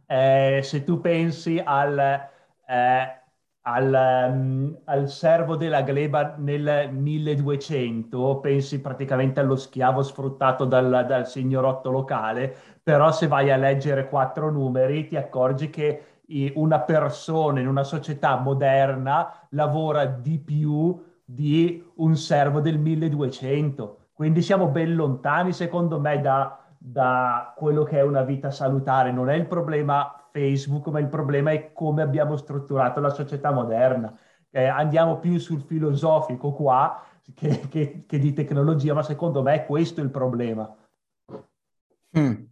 eh, 0.06 0.60
se 0.64 0.84
tu 0.84 1.00
pensi 1.02 1.62
al... 1.64 1.98
Eh, 2.68 3.19
al, 3.72 4.30
um, 4.32 4.78
al, 4.86 5.10
servo 5.10 5.56
della 5.56 5.84
gleba 5.84 6.36
nel 6.38 6.90
1200, 6.92 8.40
pensi 8.40 8.82
praticamente 8.82 9.40
allo 9.40 9.56
schiavo 9.56 10.02
sfruttato 10.02 10.66
dal, 10.66 11.06
dal 11.08 11.28
signorotto 11.28 11.92
locale, 11.92 12.54
però 12.82 13.12
se 13.12 13.28
vai 13.28 13.52
a 13.52 13.58
leggere 13.58 14.10
quattro 14.10 14.50
numeri 14.50 15.08
ti 15.08 15.16
accorgi 15.16 15.70
che 15.70 16.04
una 16.56 16.80
persona 16.82 17.60
in 17.60 17.68
una 17.68 17.84
società 17.84 18.38
moderna 18.38 19.48
lavora 19.50 20.06
di 20.06 20.38
più 20.38 21.00
di 21.26 21.84
un 21.96 22.16
servo 22.16 22.60
del 22.60 22.78
1200. 22.78 23.98
Quindi 24.14 24.42
siamo 24.42 24.68
ben 24.68 24.96
lontani, 24.96 25.54
secondo 25.54 26.00
me, 26.00 26.22
da, 26.22 26.60
da 26.78 27.54
quello 27.56 27.84
che 27.84 27.98
è 27.98 28.04
una 28.04 28.24
vita 28.24 28.52
salutare. 28.52 29.12
Non 29.12 29.30
è 29.30 29.36
il 29.36 29.48
problema 29.48 30.19
Facebook, 30.32 30.88
ma 30.88 31.00
il 31.00 31.08
problema 31.08 31.52
è 31.52 31.72
come 31.74 32.02
abbiamo 32.02 32.38
strutturato 32.38 33.00
la 33.00 33.10
società 33.10 33.52
moderna. 33.52 34.18
Eh, 34.52 34.66
andiamo 34.66 35.20
più 35.20 35.38
sul 35.38 35.62
filosofico 35.62 36.52
qua 36.54 37.04
che, 37.36 37.68
che, 37.70 38.04
che, 38.08 38.20
di 38.20 38.34
tecnologia, 38.34 38.94
ma 38.94 39.04
secondo 39.04 39.42
me 39.42 39.54
è 39.56 39.66
questo 39.66 40.02
il 40.02 40.10
problema. 40.10 40.76
Mm. 42.18 42.44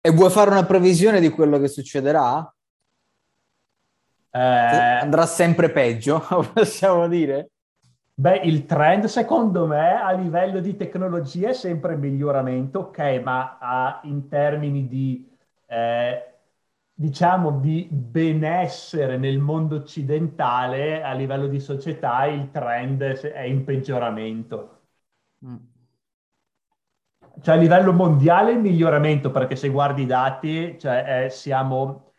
E 0.00 0.10
vuoi 0.10 0.30
fare 0.30 0.50
una 0.50 0.64
previsione 0.64 1.20
di 1.20 1.28
quello 1.28 1.58
che 1.58 1.68
succederà? 1.68 2.52
Eh, 4.30 4.40
Andrà 4.40 5.26
sempre 5.26 5.70
peggio, 5.70 6.20
possiamo 6.52 7.06
dire? 7.06 7.50
Beh, 8.14 8.40
il 8.44 8.66
trend 8.66 9.04
secondo 9.04 9.66
me 9.66 10.00
a 10.00 10.12
livello 10.12 10.60
di 10.60 10.76
tecnologia 10.76 11.48
è 11.48 11.54
sempre 11.54 11.96
miglioramento, 11.96 12.80
ok, 12.80 12.98
ma 13.24 13.58
a, 13.58 14.00
in 14.04 14.28
termini 14.28 14.86
di 14.86 15.31
eh, 15.72 16.34
diciamo, 16.92 17.58
di 17.58 17.88
benessere 17.90 19.16
nel 19.16 19.38
mondo 19.38 19.76
occidentale 19.76 21.02
a 21.02 21.12
livello 21.14 21.46
di 21.46 21.58
società, 21.60 22.26
il 22.26 22.50
trend 22.50 23.02
è 23.02 23.40
in 23.42 23.64
peggioramento. 23.64 24.80
Mm. 25.46 25.56
Cioè 27.40 27.54
a 27.56 27.58
livello 27.58 27.92
mondiale 27.92 28.52
il 28.52 28.58
miglioramento, 28.58 29.30
perché 29.30 29.56
se 29.56 29.70
guardi 29.70 30.02
i 30.02 30.06
dati, 30.06 30.78
cioè, 30.78 31.24
eh, 31.24 31.30
siamo... 31.30 32.10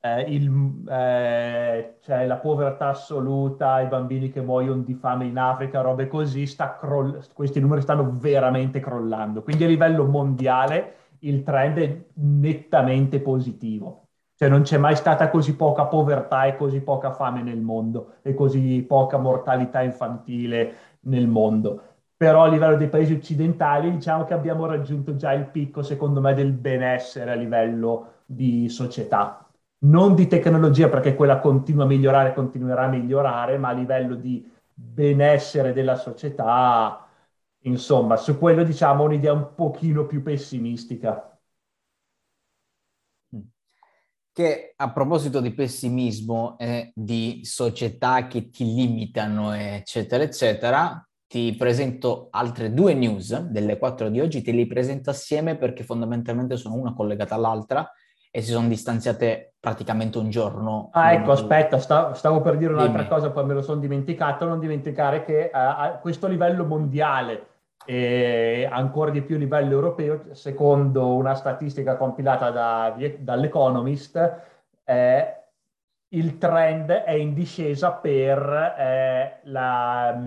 Eh, 0.00 0.20
il, 0.32 0.84
eh, 0.88 1.96
cioè 2.02 2.26
la 2.26 2.36
povertà 2.36 2.90
assoluta, 2.90 3.80
i 3.80 3.88
bambini 3.88 4.30
che 4.30 4.40
muoiono 4.42 4.82
di 4.82 4.94
fame 4.94 5.24
in 5.24 5.38
Africa, 5.38 5.80
robe 5.80 6.06
così, 6.06 6.46
croll- 6.78 7.32
questi 7.32 7.58
numeri 7.58 7.80
stanno 7.80 8.12
veramente 8.16 8.78
crollando. 8.78 9.42
Quindi 9.42 9.64
a 9.64 9.68
livello 9.68 10.04
mondiale 10.04 11.05
il 11.20 11.42
trend 11.42 11.78
è 11.78 12.04
nettamente 12.14 13.20
positivo. 13.20 14.02
Cioè 14.34 14.48
non 14.48 14.62
c'è 14.62 14.76
mai 14.76 14.96
stata 14.96 15.30
così 15.30 15.56
poca 15.56 15.86
povertà 15.86 16.44
e 16.44 16.56
così 16.56 16.80
poca 16.80 17.12
fame 17.12 17.42
nel 17.42 17.60
mondo 17.60 18.16
e 18.22 18.34
così 18.34 18.84
poca 18.86 19.16
mortalità 19.16 19.80
infantile 19.82 20.74
nel 21.00 21.26
mondo. 21.26 21.82
Però 22.16 22.44
a 22.44 22.48
livello 22.48 22.76
dei 22.76 22.88
paesi 22.88 23.14
occidentali 23.14 23.90
diciamo 23.90 24.24
che 24.24 24.34
abbiamo 24.34 24.66
raggiunto 24.66 25.16
già 25.16 25.32
il 25.32 25.46
picco, 25.46 25.82
secondo 25.82 26.20
me, 26.20 26.34
del 26.34 26.52
benessere 26.52 27.32
a 27.32 27.34
livello 27.34 28.12
di 28.26 28.68
società. 28.68 29.46
Non 29.78 30.14
di 30.14 30.26
tecnologia, 30.26 30.88
perché 30.88 31.14
quella 31.14 31.38
continua 31.38 31.84
a 31.84 31.86
migliorare, 31.88 32.34
continuerà 32.34 32.84
a 32.84 32.88
migliorare, 32.88 33.58
ma 33.58 33.68
a 33.68 33.72
livello 33.72 34.14
di 34.14 34.50
benessere 34.72 35.72
della 35.72 35.96
società 35.96 37.05
Insomma, 37.66 38.16
su 38.16 38.38
quello 38.38 38.62
diciamo 38.62 39.04
un'idea 39.04 39.32
un 39.32 39.54
pochino 39.54 40.06
più 40.06 40.22
pessimistica. 40.22 41.36
che 44.36 44.74
a 44.76 44.92
proposito 44.92 45.40
di 45.40 45.54
pessimismo 45.54 46.58
e 46.58 46.92
di 46.94 47.40
società 47.42 48.26
che 48.26 48.50
ti 48.50 48.66
limitano, 48.66 49.54
eccetera, 49.54 50.22
eccetera, 50.22 51.08
ti 51.26 51.54
presento 51.56 52.28
altre 52.32 52.74
due 52.74 52.92
news 52.92 53.34
delle 53.44 53.78
quattro 53.78 54.10
di 54.10 54.20
oggi, 54.20 54.42
te 54.42 54.52
le 54.52 54.66
presento 54.66 55.08
assieme 55.08 55.56
perché 55.56 55.84
fondamentalmente 55.84 56.58
sono 56.58 56.74
una 56.74 56.92
collegata 56.92 57.34
all'altra 57.34 57.90
e 58.30 58.42
si 58.42 58.50
sono 58.50 58.68
distanziate 58.68 59.54
praticamente 59.58 60.18
un 60.18 60.28
giorno. 60.28 60.90
Ah, 60.92 61.14
ecco, 61.14 61.32
aspetta, 61.32 61.78
stavo 61.78 62.42
per 62.42 62.58
dire 62.58 62.74
un'altra 62.74 63.04
Dimmi. 63.04 63.08
cosa, 63.08 63.30
poi 63.30 63.46
me 63.46 63.54
lo 63.54 63.62
sono 63.62 63.80
dimenticato. 63.80 64.44
Non 64.44 64.60
dimenticare 64.60 65.24
che 65.24 65.48
a 65.50 65.98
questo 65.98 66.26
livello 66.26 66.66
mondiale 66.66 67.54
e 67.84 68.68
ancora 68.70 69.10
di 69.10 69.22
più 69.22 69.36
a 69.36 69.38
livello 69.38 69.72
europeo, 69.72 70.34
secondo 70.34 71.14
una 71.14 71.34
statistica 71.34 71.96
compilata 71.96 72.50
da, 72.50 72.96
dall'Economist, 73.18 74.40
eh, 74.84 75.36
il 76.10 76.38
trend 76.38 76.90
è 76.90 77.12
in 77.12 77.34
discesa 77.34 77.92
per, 77.92 78.38
eh, 78.78 79.40
la, 79.44 80.20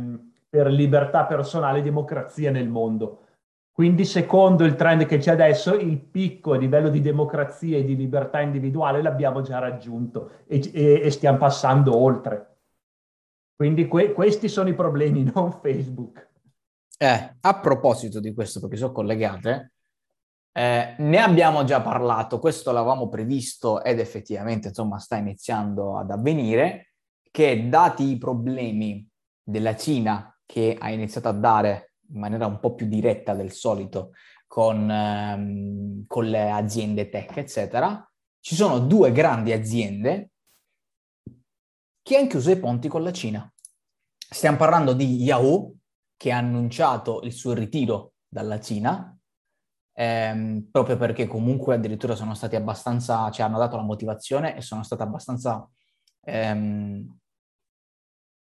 per 0.50 0.68
libertà 0.68 1.26
personale 1.26 1.80
e 1.80 1.84
democrazia 1.84 2.52
nel 2.52 2.68
mondo. 2.68 3.24
Quindi, 3.72 4.04
secondo 4.04 4.66
il 4.66 4.76
trend 4.76 5.06
che 5.06 5.20
c'è 5.20 5.32
adesso, 5.32 5.74
il 5.74 5.98
picco 6.00 6.52
a 6.52 6.58
livello 6.58 6.90
di 6.90 7.00
democrazia 7.00 7.78
e 7.78 7.86
di 7.86 7.96
libertà 7.96 8.42
individuale 8.42 9.02
l'abbiamo 9.02 9.42
già 9.42 9.60
raggiunto 9.60 10.32
e, 10.48 10.70
e, 10.74 11.02
e 11.02 11.10
stiamo 11.12 11.38
passando 11.38 11.96
oltre. 11.96 12.48
Quindi 13.56 13.88
que- 13.88 14.12
questi 14.12 14.50
sono 14.50 14.68
i 14.68 14.74
problemi, 14.74 15.24
non 15.34 15.54
Facebook. 15.54 16.29
Eh, 17.02 17.36
a 17.40 17.60
proposito 17.62 18.20
di 18.20 18.34
questo, 18.34 18.60
perché 18.60 18.76
sono 18.76 18.92
collegate, 18.92 19.72
eh, 20.52 20.96
ne 20.98 21.18
abbiamo 21.18 21.64
già 21.64 21.80
parlato, 21.80 22.40
questo 22.40 22.74
l'avevamo 22.74 23.08
previsto 23.08 23.82
ed 23.82 24.00
effettivamente 24.00 24.68
insomma 24.68 25.00
sta 25.00 25.16
iniziando 25.16 25.98
ad 25.98 26.12
avvenire, 26.12 26.92
che 27.32 27.70
dati 27.70 28.04
i 28.04 28.18
problemi 28.18 29.08
della 29.42 29.78
Cina 29.78 30.38
che 30.46 30.76
ha 30.78 30.92
iniziato 30.92 31.30
a 31.30 31.34
dare 31.34 31.94
in 32.10 32.20
maniera 32.20 32.48
un 32.48 32.60
po' 32.60 32.74
più 32.74 32.88
diretta 32.88 33.34
del 33.34 33.54
solito 33.54 34.12
con, 34.46 34.92
ehm, 34.92 36.06
con 36.06 36.26
le 36.26 36.52
aziende 36.52 37.08
tech, 37.08 37.38
eccetera, 37.38 38.06
ci 38.42 38.56
sono 38.56 38.80
due 38.80 39.14
grandi 39.14 39.54
aziende 39.54 40.32
che 42.02 42.18
hanno 42.18 42.28
chiuso 42.28 42.52
i 42.52 42.60
ponti 42.60 42.90
con 42.90 43.04
la 43.04 43.14
Cina. 43.14 43.50
Stiamo 44.18 44.58
parlando 44.58 44.92
di 44.92 45.24
Yahoo, 45.24 45.76
che 46.20 46.34
ha 46.34 46.38
annunciato 46.38 47.22
il 47.24 47.32
suo 47.32 47.54
ritiro 47.54 48.16
dalla 48.28 48.60
Cina, 48.60 49.18
ehm, 49.94 50.68
proprio 50.70 50.98
perché 50.98 51.28
comunque 51.28 51.76
addirittura 51.76 52.14
sono 52.14 52.34
stati 52.34 52.58
abbastanza, 52.58 53.32
cioè 53.32 53.46
hanno 53.46 53.58
dato 53.58 53.78
la 53.78 53.84
motivazione 53.84 54.58
e 54.58 54.60
sono 54.60 54.84
stati 54.84 55.02
abbastanza 55.02 55.66
ehm, 56.26 57.18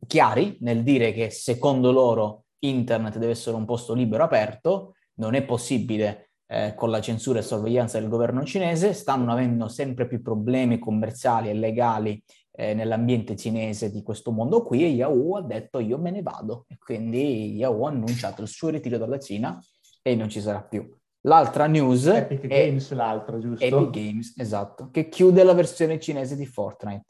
chiari 0.06 0.56
nel 0.62 0.82
dire 0.82 1.12
che 1.12 1.28
secondo 1.28 1.92
loro 1.92 2.44
internet 2.60 3.18
deve 3.18 3.32
essere 3.32 3.56
un 3.56 3.66
posto 3.66 3.92
libero 3.92 4.24
aperto, 4.24 4.94
non 5.16 5.34
è 5.34 5.44
possibile 5.44 6.30
eh, 6.46 6.72
con 6.74 6.90
la 6.90 7.02
censura 7.02 7.40
e 7.40 7.42
sorveglianza 7.42 8.00
del 8.00 8.08
governo 8.08 8.42
cinese, 8.42 8.94
stanno 8.94 9.32
avendo 9.32 9.68
sempre 9.68 10.06
più 10.06 10.22
problemi 10.22 10.78
commerciali 10.78 11.50
e 11.50 11.54
legali 11.54 12.24
eh, 12.56 12.72
nell'ambiente 12.72 13.36
cinese 13.36 13.90
di 13.90 14.02
questo 14.02 14.32
mondo 14.32 14.62
qui 14.62 14.82
e 14.82 14.88
Yahoo 14.88 15.36
ha 15.36 15.42
detto 15.42 15.78
io 15.78 15.98
me 15.98 16.10
ne 16.10 16.22
vado 16.22 16.64
e 16.68 16.78
quindi 16.78 17.54
Yahoo 17.54 17.86
ha 17.86 17.90
annunciato 17.90 18.40
il 18.40 18.48
suo 18.48 18.70
ritiro 18.70 18.96
dalla 18.96 19.18
Cina 19.18 19.62
e 20.02 20.14
non 20.14 20.30
ci 20.30 20.40
sarà 20.40 20.62
più. 20.62 20.88
L'altra 21.22 21.66
news 21.66 22.06
Epic 22.06 22.46
è 22.46 22.66
Games 22.66 22.92
l'altro, 22.92 23.38
giusto? 23.38 23.64
Epic 23.64 23.90
Games, 23.90 24.34
esatto, 24.38 24.88
che 24.90 25.08
chiude 25.08 25.42
la 25.42 25.52
versione 25.52 26.00
cinese 26.00 26.34
di 26.34 26.46
Fortnite. 26.46 27.04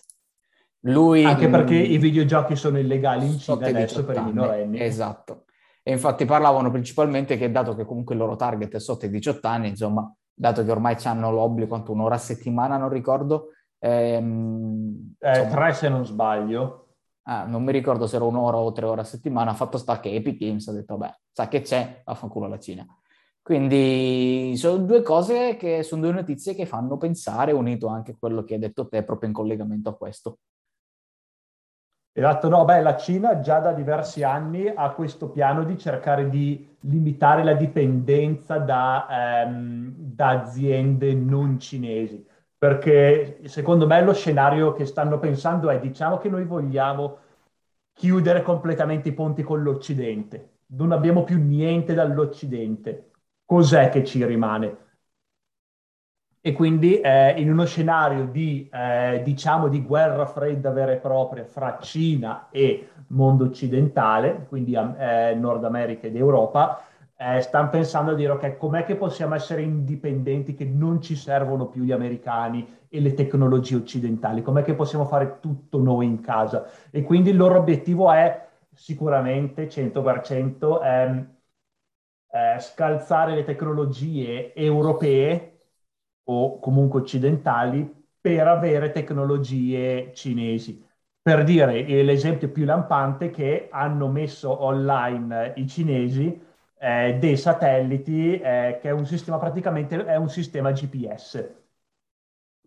Lui, 0.81 1.25
Anche 1.25 1.49
perché 1.49 1.75
mh, 1.75 1.93
i 1.93 1.99
videogiochi 1.99 2.57
sono 2.57 2.79
illegali 2.79 3.27
in 3.27 3.39
Cina 3.39 3.67
adesso 3.67 4.05
per 4.05 4.17
i 4.17 4.25
minorenni. 4.25 4.81
Esatto. 4.81 5.45
E 5.83 5.93
infatti 5.93 6.25
parlavano 6.25 6.71
principalmente 6.71 7.37
che 7.37 7.51
dato 7.51 7.75
che 7.75 7.85
comunque 7.85 8.15
il 8.15 8.21
loro 8.21 8.37
target 8.37 8.75
è 8.75 8.81
sotto 8.81 9.07
i 9.07 9.11
18 9.11 9.47
anni, 9.47 9.69
insomma, 9.69 10.13
dato 10.33 10.65
che 10.65 10.71
ormai 10.71 10.97
hanno 11.05 11.31
l'obbligo, 11.31 11.69
quanto 11.69 11.93
un'ora 11.93 12.17
a 12.17 12.19
settimana, 12.19 12.77
non 12.77 12.89
ricordo, 12.89 13.51
Ehm, 13.79 15.15
eh, 15.19 15.49
tre 15.49 15.73
se 15.73 15.89
non 15.89 16.07
sbaglio. 16.07 16.83
Ah, 17.29 17.45
non 17.45 17.65
mi 17.65 17.73
ricordo 17.73 18.07
se 18.07 18.17
era 18.17 18.25
un'ora 18.25 18.57
o 18.57 18.73
tre 18.73 18.87
ore 18.87 19.01
a 19.01 19.05
settimana, 19.05 19.53
fatto 19.53 19.79
sta 19.79 19.99
che 19.99 20.15
Epic 20.15 20.39
Games 20.39 20.69
ha 20.69 20.73
detto, 20.73 20.97
beh, 20.97 21.21
sa 21.33 21.49
che 21.49 21.61
c'è, 21.61 22.03
vaffanculo 22.05 22.47
la 22.47 22.59
Cina. 22.59 22.87
Quindi 23.43 24.55
sono 24.57 24.79
due 24.79 25.03
cose 25.03 25.57
che 25.57 25.83
sono 25.83 26.03
due 26.03 26.13
notizie 26.13 26.55
che 26.55 26.67
fanno 26.67 26.97
pensare, 26.97 27.53
unito 27.53 27.89
anche 27.89 28.13
a 28.13 28.17
quello 28.19 28.43
che 28.45 28.55
hai 28.55 28.61
detto 28.61 28.89
te, 28.89 29.03
proprio 29.05 29.29
in 29.29 29.35
collegamento 29.35 29.89
a 29.89 29.97
questo. 29.97 30.39
Esatto, 32.13 32.49
no, 32.49 32.65
beh, 32.65 32.81
la 32.81 32.97
Cina 32.97 33.41
già 33.41 33.59
da 33.59 33.73
diversi 33.73 34.23
anni 34.23 34.67
ha 34.75 34.91
questo 34.93 35.29
piano 35.29 35.65
di 35.65 35.77
cercare 35.77 36.31
di 36.31 36.77
limitare 36.81 37.45
la 37.45 37.55
dipendenza 37.55 38.59
da, 38.59 39.43
ehm, 39.45 39.93
da 39.97 40.31
aziende 40.31 41.13
non 41.13 41.59
cinesi 41.61 42.27
perché 42.59 43.41
secondo 43.45 43.87
me 43.87 44.03
lo 44.03 44.13
scenario 44.15 44.73
che 44.73 44.87
stanno 44.87 45.19
pensando 45.19 45.69
è 45.71 45.79
diciamo 45.79 46.19
che 46.19 46.29
noi 46.29 46.45
vogliamo 46.45 47.19
chiudere 47.93 48.43
completamente 48.43 49.09
i 49.09 49.15
ponti 49.15 49.43
con 49.43 49.63
l'Occidente, 49.63 50.59
non 50.69 50.93
abbiamo 50.93 51.25
più 51.25 51.39
niente 51.43 51.95
dall'Occidente, 51.95 53.11
cos'è 53.45 53.89
che 53.91 54.05
ci 54.05 54.25
rimane? 54.25 54.85
E 56.41 56.53
quindi 56.53 57.01
eh, 57.01 57.31
in 57.41 57.51
uno 57.51 57.65
scenario 57.65 58.27
di, 58.27 58.69
eh, 58.73 59.21
diciamo, 59.25 59.67
di 59.67 59.83
guerra 59.83 60.27
fredda 60.27 60.71
vera 60.71 60.93
e 60.93 60.99
propria 60.99 61.45
fra 61.45 61.79
Cina 61.81 62.49
e 62.51 62.91
mondo 63.09 63.47
occidentale, 63.47 64.47
quindi 64.49 64.75
eh, 64.75 65.35
Nord 65.35 65.65
America 65.65 66.07
ed 66.07 66.15
Europa, 66.15 66.85
eh, 67.19 67.41
stanno 67.41 67.71
pensando 67.71 68.13
a 68.13 68.15
dire 68.15 68.33
ok, 68.33 68.57
com'è 68.59 68.85
che 68.85 68.97
possiamo 68.97 69.35
essere 69.35 69.63
indipendenti, 69.63 70.55
che 70.55 70.65
non 70.65 71.01
ci 71.01 71.17
servono 71.17 71.69
più 71.69 71.83
gli 71.83 71.93
americani 71.93 72.85
e 72.89 73.01
le 73.01 73.15
tecnologie 73.15 73.77
occidentali, 73.77 74.43
com'è 74.43 74.63
che 74.63 74.75
possiamo 74.75 75.07
fare 75.07 75.39
tutto 75.41 75.79
noi 75.79 76.07
in 76.07 76.21
casa. 76.21 76.67
E 76.91 77.03
quindi 77.03 77.31
il 77.31 77.37
loro 77.37 77.59
obiettivo 77.59 78.13
è 78.13 78.49
sicuramente 78.73 79.69
100% 79.69 80.83
ehm, 80.83 81.37
eh, 82.33 82.59
scalzare 82.61 83.35
le 83.35 83.45
tecnologie 83.45 84.53
europee 84.55 85.53
o 86.25 86.59
comunque 86.59 87.01
occidentali 87.01 88.05
per 88.21 88.47
avere 88.47 88.91
tecnologie 88.91 90.13
cinesi. 90.13 90.85
Per 91.23 91.45
dire 91.45 91.83
l'esempio 92.03 92.51
più 92.51 92.65
lampante 92.65 93.31
che 93.31 93.69
hanno 93.71 94.09
messo 94.09 94.63
online 94.65 95.55
i 95.57 95.67
cinesi 95.67 96.41
eh, 96.79 97.17
dei 97.19 97.37
satelliti, 97.37 98.39
eh, 98.41 98.79
che 98.81 98.89
è 98.89 98.93
un 98.93 99.07
sistema 99.07 99.39
praticamente 99.39 100.05
è 100.05 100.17
un 100.17 100.29
sistema 100.29 100.73
GPS. 100.73 101.55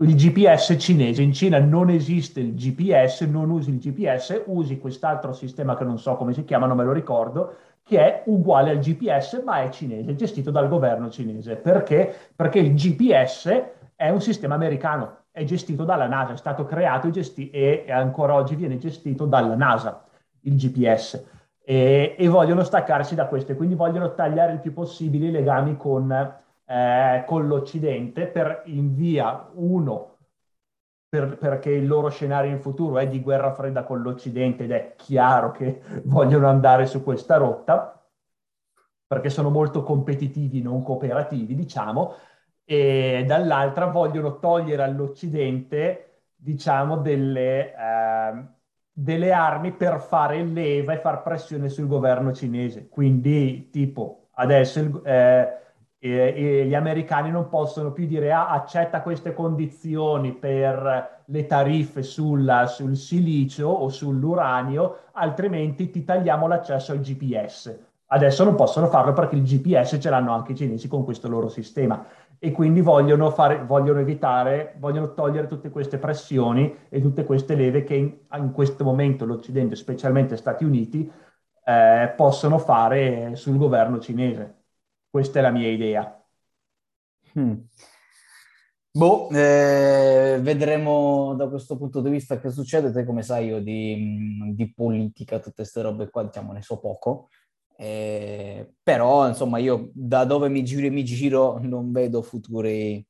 Il 0.01 0.15
GPS 0.15 0.75
cinese, 0.79 1.21
in 1.21 1.33
Cina 1.33 1.59
non 1.59 1.89
esiste 1.89 2.39
il 2.39 2.53
GPS, 2.55 3.21
non 3.21 3.49
usi 3.49 3.69
il 3.71 3.79
GPS, 3.79 4.43
usi 4.45 4.77
quest'altro 4.79 5.33
sistema 5.33 5.75
che 5.75 5.83
non 5.83 5.99
so 5.99 6.15
come 6.15 6.33
si 6.33 6.45
chiama, 6.45 6.67
non 6.67 6.77
me 6.77 6.85
lo 6.85 6.93
ricordo, 6.93 7.55
che 7.83 7.99
è 7.99 8.23
uguale 8.27 8.71
al 8.71 8.79
GPS 8.79 9.41
ma 9.43 9.61
è 9.61 9.69
cinese, 9.69 10.15
gestito 10.15 10.51
dal 10.51 10.69
governo 10.69 11.09
cinese. 11.09 11.57
Perché? 11.57 12.13
Perché 12.35 12.59
il 12.59 12.73
GPS 12.75 13.63
è 13.95 14.09
un 14.09 14.21
sistema 14.21 14.55
americano, 14.55 15.25
è 15.31 15.43
gestito 15.43 15.83
dalla 15.83 16.07
NASA, 16.07 16.33
è 16.33 16.37
stato 16.37 16.65
creato 16.65 17.07
e, 17.07 17.11
gesti- 17.11 17.49
e 17.49 17.85
ancora 17.91 18.35
oggi 18.35 18.55
viene 18.55 18.77
gestito 18.77 19.25
dalla 19.25 19.55
NASA, 19.55 20.05
il 20.41 20.55
GPS 20.55 21.21
e, 21.69 22.15
e, 22.17 22.27
vogliono 22.27 22.63
staccarsi 22.63 23.13
da 23.13 23.27
questo 23.27 23.51
e 23.51 23.55
quindi 23.55 23.75
vogliono 23.75 24.15
tagliare 24.15 24.53
il 24.53 24.59
più 24.59 24.73
possibile 24.73 25.27
i 25.27 25.31
legami 25.31 25.77
con, 25.77 26.11
eh, 26.65 27.23
con 27.27 27.45
l'Occidente 27.45 28.25
per 28.25 28.63
in 28.65 28.95
via 28.95 29.47
uno 29.53 30.15
per, 31.07 31.37
perché 31.37 31.69
il 31.69 31.85
loro 31.85 32.09
scenario 32.09 32.49
in 32.49 32.59
futuro 32.59 32.97
è 32.97 33.07
di 33.07 33.21
guerra 33.21 33.53
fredda 33.53 33.83
con 33.83 34.01
l'Occidente 34.01 34.63
ed 34.63 34.71
è 34.71 34.95
chiaro 34.95 35.51
che 35.51 35.79
vogliono 36.05 36.47
andare 36.47 36.87
su 36.87 37.03
questa 37.03 37.37
rotta 37.37 38.03
perché 39.05 39.29
sono 39.29 39.51
molto 39.51 39.83
competitivi, 39.83 40.63
non 40.63 40.81
cooperativi, 40.81 41.53
diciamo, 41.53 42.15
e 42.63 43.25
dall'altra 43.27 43.87
vogliono 43.87 44.39
togliere 44.39 44.81
all'Occidente, 44.81 46.23
diciamo, 46.35 46.97
delle... 46.97 47.73
Eh, 47.75 48.57
delle 49.01 49.31
armi 49.31 49.71
per 49.71 50.01
fare 50.01 50.43
leva 50.43 50.91
e 50.91 50.97
far 50.97 51.21
pressione 51.21 51.69
sul 51.69 51.87
governo 51.87 52.33
cinese. 52.33 52.89
Quindi, 52.89 53.69
tipo, 53.69 54.27
adesso 54.33 54.79
il, 54.79 55.01
eh, 55.05 55.59
eh, 55.99 56.65
gli 56.67 56.75
americani 56.75 57.31
non 57.31 57.47
possono 57.47 57.93
più 57.93 58.05
dire 58.05 58.33
ah, 58.33 58.49
accetta 58.49 59.01
queste 59.01 59.33
condizioni 59.33 60.33
per 60.33 61.23
le 61.25 61.45
tariffe 61.45 62.03
sulla, 62.03 62.67
sul 62.67 62.97
silicio 62.97 63.67
o 63.67 63.87
sull'uranio, 63.87 65.03
altrimenti 65.13 65.89
ti 65.89 66.03
tagliamo 66.03 66.47
l'accesso 66.47 66.91
al 66.91 66.99
GPS. 66.99 67.77
Adesso 68.11 68.43
non 68.43 68.55
possono 68.55 68.87
farlo 68.87 69.13
perché 69.13 69.35
il 69.35 69.43
GPS 69.43 69.97
ce 70.01 70.09
l'hanno 70.09 70.33
anche 70.33 70.53
i 70.53 70.55
cinesi 70.55 70.87
con 70.87 71.05
questo 71.05 71.29
loro 71.29 71.47
sistema. 71.47 72.03
E 72.39 72.51
quindi 72.51 72.81
vogliono, 72.81 73.31
fare, 73.31 73.65
vogliono 73.65 73.99
evitare, 73.99 74.75
vogliono 74.79 75.13
togliere 75.13 75.47
tutte 75.47 75.69
queste 75.69 75.97
pressioni 75.97 76.73
e 76.87 77.01
tutte 77.01 77.25
queste 77.25 77.53
leve 77.55 77.83
che 77.83 77.95
in, 77.95 78.17
in 78.37 78.51
questo 78.53 78.83
momento 78.85 79.25
l'Occidente, 79.25 79.75
specialmente 79.75 80.37
Stati 80.37 80.63
Uniti, 80.63 81.11
eh, 81.65 82.13
possono 82.15 82.57
fare 82.57 83.35
sul 83.35 83.57
governo 83.57 83.99
cinese. 83.99 84.55
Questa 85.09 85.39
è 85.39 85.41
la 85.41 85.51
mia 85.51 85.67
idea. 85.67 86.15
Hmm. 87.37 87.55
Boh, 88.91 89.29
eh, 89.29 90.39
vedremo 90.41 91.35
da 91.35 91.47
questo 91.47 91.77
punto 91.77 92.01
di 92.01 92.09
vista 92.09 92.39
che 92.39 92.49
succede. 92.49 92.91
Te 92.91 93.05
come 93.05 93.21
sai 93.21 93.47
io 93.47 93.61
di, 93.61 94.53
di 94.55 94.73
politica, 94.73 95.37
tutte 95.37 95.55
queste 95.57 95.81
robe 95.81 96.09
qua, 96.09 96.23
diciamo, 96.23 96.53
ne 96.53 96.61
so 96.61 96.79
poco. 96.79 97.29
Eh, 97.81 98.73
però, 98.83 99.25
insomma, 99.27 99.57
io 99.57 99.89
da 99.93 100.25
dove 100.25 100.49
mi 100.49 100.63
giro 100.65 100.85
e 100.87 100.89
mi 100.89 101.05
giro 101.05 101.59
non 101.59 101.91
vedo 101.93 102.21
futuri, 102.21 103.05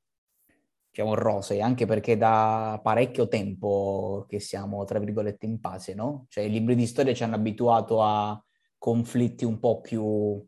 diciamo, 0.91 1.15
rosei, 1.15 1.59
anche 1.61 1.85
perché 1.87 2.17
da 2.17 2.79
parecchio 2.83 3.27
tempo 3.27 4.25
che 4.27 4.39
siamo, 4.39 4.83
tra 4.85 4.99
virgolette, 4.99 5.45
in 5.47 5.59
pace, 5.59 5.95
no? 5.95 6.25
Cioè, 6.29 6.43
i 6.43 6.51
libri 6.51 6.75
di 6.75 6.85
storia 6.85 7.13
ci 7.15 7.23
hanno 7.23 7.35
abituato 7.35 8.03
a 8.03 8.39
conflitti 8.77 9.43
un 9.43 9.59
po' 9.59 9.81
più 9.81 10.43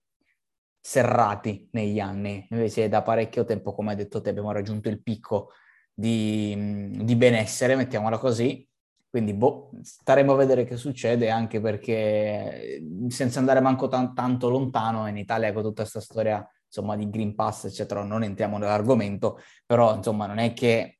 serrati 0.79 1.69
negli 1.71 1.99
anni, 1.99 2.45
invece 2.51 2.89
da 2.89 3.01
parecchio 3.01 3.43
tempo, 3.45 3.73
come 3.73 3.91
hai 3.91 3.95
detto 3.97 4.21
te, 4.21 4.29
abbiamo 4.29 4.51
raggiunto 4.51 4.89
il 4.89 5.01
picco 5.01 5.51
di, 5.93 6.89
di 7.03 7.15
benessere, 7.15 7.75
mettiamola 7.75 8.17
così, 8.17 8.67
quindi 9.11 9.33
boh, 9.33 9.71
staremo 9.81 10.31
a 10.31 10.37
vedere 10.37 10.63
che 10.63 10.77
succede, 10.77 11.29
anche 11.29 11.59
perché 11.59 12.81
senza 13.09 13.39
andare 13.39 13.59
manco 13.59 13.89
t- 13.89 14.13
tanto 14.13 14.49
lontano, 14.49 15.05
in 15.07 15.17
Italia 15.17 15.51
con 15.51 15.63
tutta 15.63 15.81
questa 15.81 15.99
storia 15.99 16.49
insomma 16.65 16.95
di 16.95 17.09
Green 17.09 17.35
Pass, 17.35 17.65
eccetera, 17.65 18.03
non 18.03 18.23
entriamo 18.23 18.57
nell'argomento, 18.57 19.39
però 19.65 19.93
insomma 19.95 20.27
non 20.27 20.37
è 20.37 20.53
che 20.53 20.99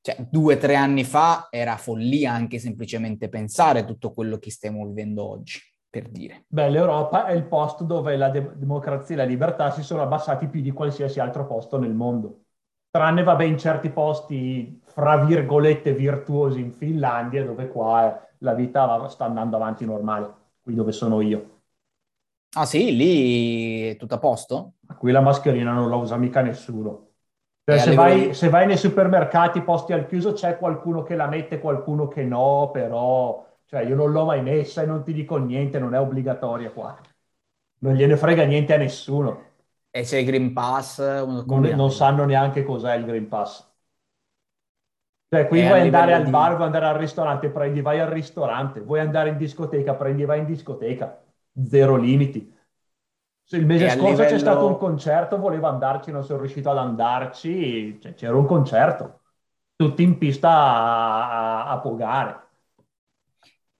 cioè, 0.00 0.28
due 0.30 0.54
o 0.54 0.58
tre 0.58 0.76
anni 0.76 1.02
fa 1.02 1.48
era 1.50 1.76
follia 1.76 2.32
anche 2.32 2.60
semplicemente 2.60 3.28
pensare 3.28 3.84
tutto 3.84 4.12
quello 4.12 4.38
che 4.38 4.52
stiamo 4.52 4.86
vivendo 4.86 5.28
oggi 5.28 5.58
per 5.90 6.08
dire. 6.08 6.44
Beh, 6.46 6.70
l'Europa 6.70 7.26
è 7.26 7.32
il 7.32 7.46
posto 7.46 7.82
dove 7.82 8.16
la 8.16 8.30
de- 8.30 8.52
democrazia 8.54 9.16
e 9.16 9.18
la 9.18 9.24
libertà 9.24 9.72
si 9.72 9.82
sono 9.82 10.02
abbassati 10.02 10.46
più 10.46 10.60
di 10.60 10.70
qualsiasi 10.70 11.18
altro 11.18 11.48
posto 11.48 11.78
nel 11.80 11.94
mondo. 11.94 12.44
Tranne, 12.90 13.24
vabbè, 13.24 13.44
in 13.44 13.58
certi 13.58 13.90
posti, 13.90 14.80
fra 14.98 15.16
virgolette, 15.24 15.94
virtuosi 15.94 16.58
in 16.58 16.72
Finlandia, 16.72 17.44
dove 17.44 17.68
qua 17.68 18.20
la 18.38 18.54
vita 18.54 19.06
sta 19.08 19.26
andando 19.26 19.54
avanti 19.54 19.84
normale, 19.84 20.28
qui 20.60 20.74
dove 20.74 20.90
sono 20.90 21.20
io. 21.20 21.60
Ah 22.56 22.66
sì, 22.66 22.96
lì 22.96 23.90
è 23.90 23.96
tutto 23.96 24.14
a 24.14 24.18
posto? 24.18 24.72
Qui 24.98 25.12
la 25.12 25.20
mascherina 25.20 25.72
non 25.72 25.88
la 25.88 25.94
usa 25.94 26.16
mica 26.16 26.40
nessuno. 26.40 27.10
Cioè, 27.64 27.78
se, 27.78 27.94
vai, 27.94 28.34
se 28.34 28.48
vai 28.48 28.66
nei 28.66 28.76
supermercati 28.76 29.62
posti 29.62 29.92
al 29.92 30.08
chiuso 30.08 30.32
c'è 30.32 30.58
qualcuno 30.58 31.04
che 31.04 31.14
la 31.14 31.28
mette, 31.28 31.60
qualcuno 31.60 32.08
che 32.08 32.24
no, 32.24 32.70
però 32.72 33.46
cioè, 33.66 33.82
io 33.82 33.94
non 33.94 34.10
l'ho 34.10 34.24
mai 34.24 34.42
messa 34.42 34.82
e 34.82 34.86
non 34.86 35.04
ti 35.04 35.12
dico 35.12 35.36
niente, 35.36 35.78
non 35.78 35.94
è 35.94 36.00
obbligatoria 36.00 36.72
qua. 36.72 36.98
Non 37.82 37.94
gliene 37.94 38.16
frega 38.16 38.42
niente 38.44 38.74
a 38.74 38.78
nessuno. 38.78 39.42
E 39.90 40.02
c'è 40.02 40.18
il 40.18 40.26
Green 40.26 40.52
Pass? 40.52 40.98
Non, 40.98 41.44
non, 41.46 41.92
sanno 41.92 42.24
neanche 42.24 42.64
cos'è 42.64 42.96
il 42.96 43.04
Green 43.04 43.28
Pass. 43.28 43.67
Cioè, 45.30 45.46
qui 45.46 45.60
e 45.60 45.66
vuoi 45.66 45.80
andare 45.82 46.14
al 46.14 46.24
di... 46.24 46.30
bar, 46.30 46.54
vuoi 46.54 46.66
andare 46.66 46.86
al 46.86 46.96
ristorante, 46.96 47.50
prendi, 47.50 47.82
vai 47.82 48.00
al 48.00 48.08
ristorante. 48.08 48.80
Vuoi 48.80 49.00
andare 49.00 49.28
in 49.28 49.36
discoteca, 49.36 49.94
prendi, 49.94 50.24
vai 50.24 50.38
in 50.38 50.46
discoteca. 50.46 51.22
Zero 51.66 51.96
limiti. 51.96 52.56
Il 53.50 53.66
mese 53.66 53.86
e 53.86 53.90
scorso 53.90 54.08
livello... 54.10 54.28
c'è 54.30 54.38
stato 54.38 54.66
un 54.66 54.78
concerto, 54.78 55.38
volevo 55.38 55.66
andarci, 55.66 56.10
non 56.10 56.24
sono 56.24 56.40
riuscito 56.40 56.70
ad 56.70 56.78
andarci. 56.78 58.00
Cioè, 58.00 58.14
c'era 58.14 58.36
un 58.36 58.46
concerto. 58.46 59.20
Tutti 59.76 60.02
in 60.02 60.18
pista 60.18 60.50
a, 60.50 61.64
a, 61.64 61.70
a 61.70 61.78
pogare. 61.78 62.46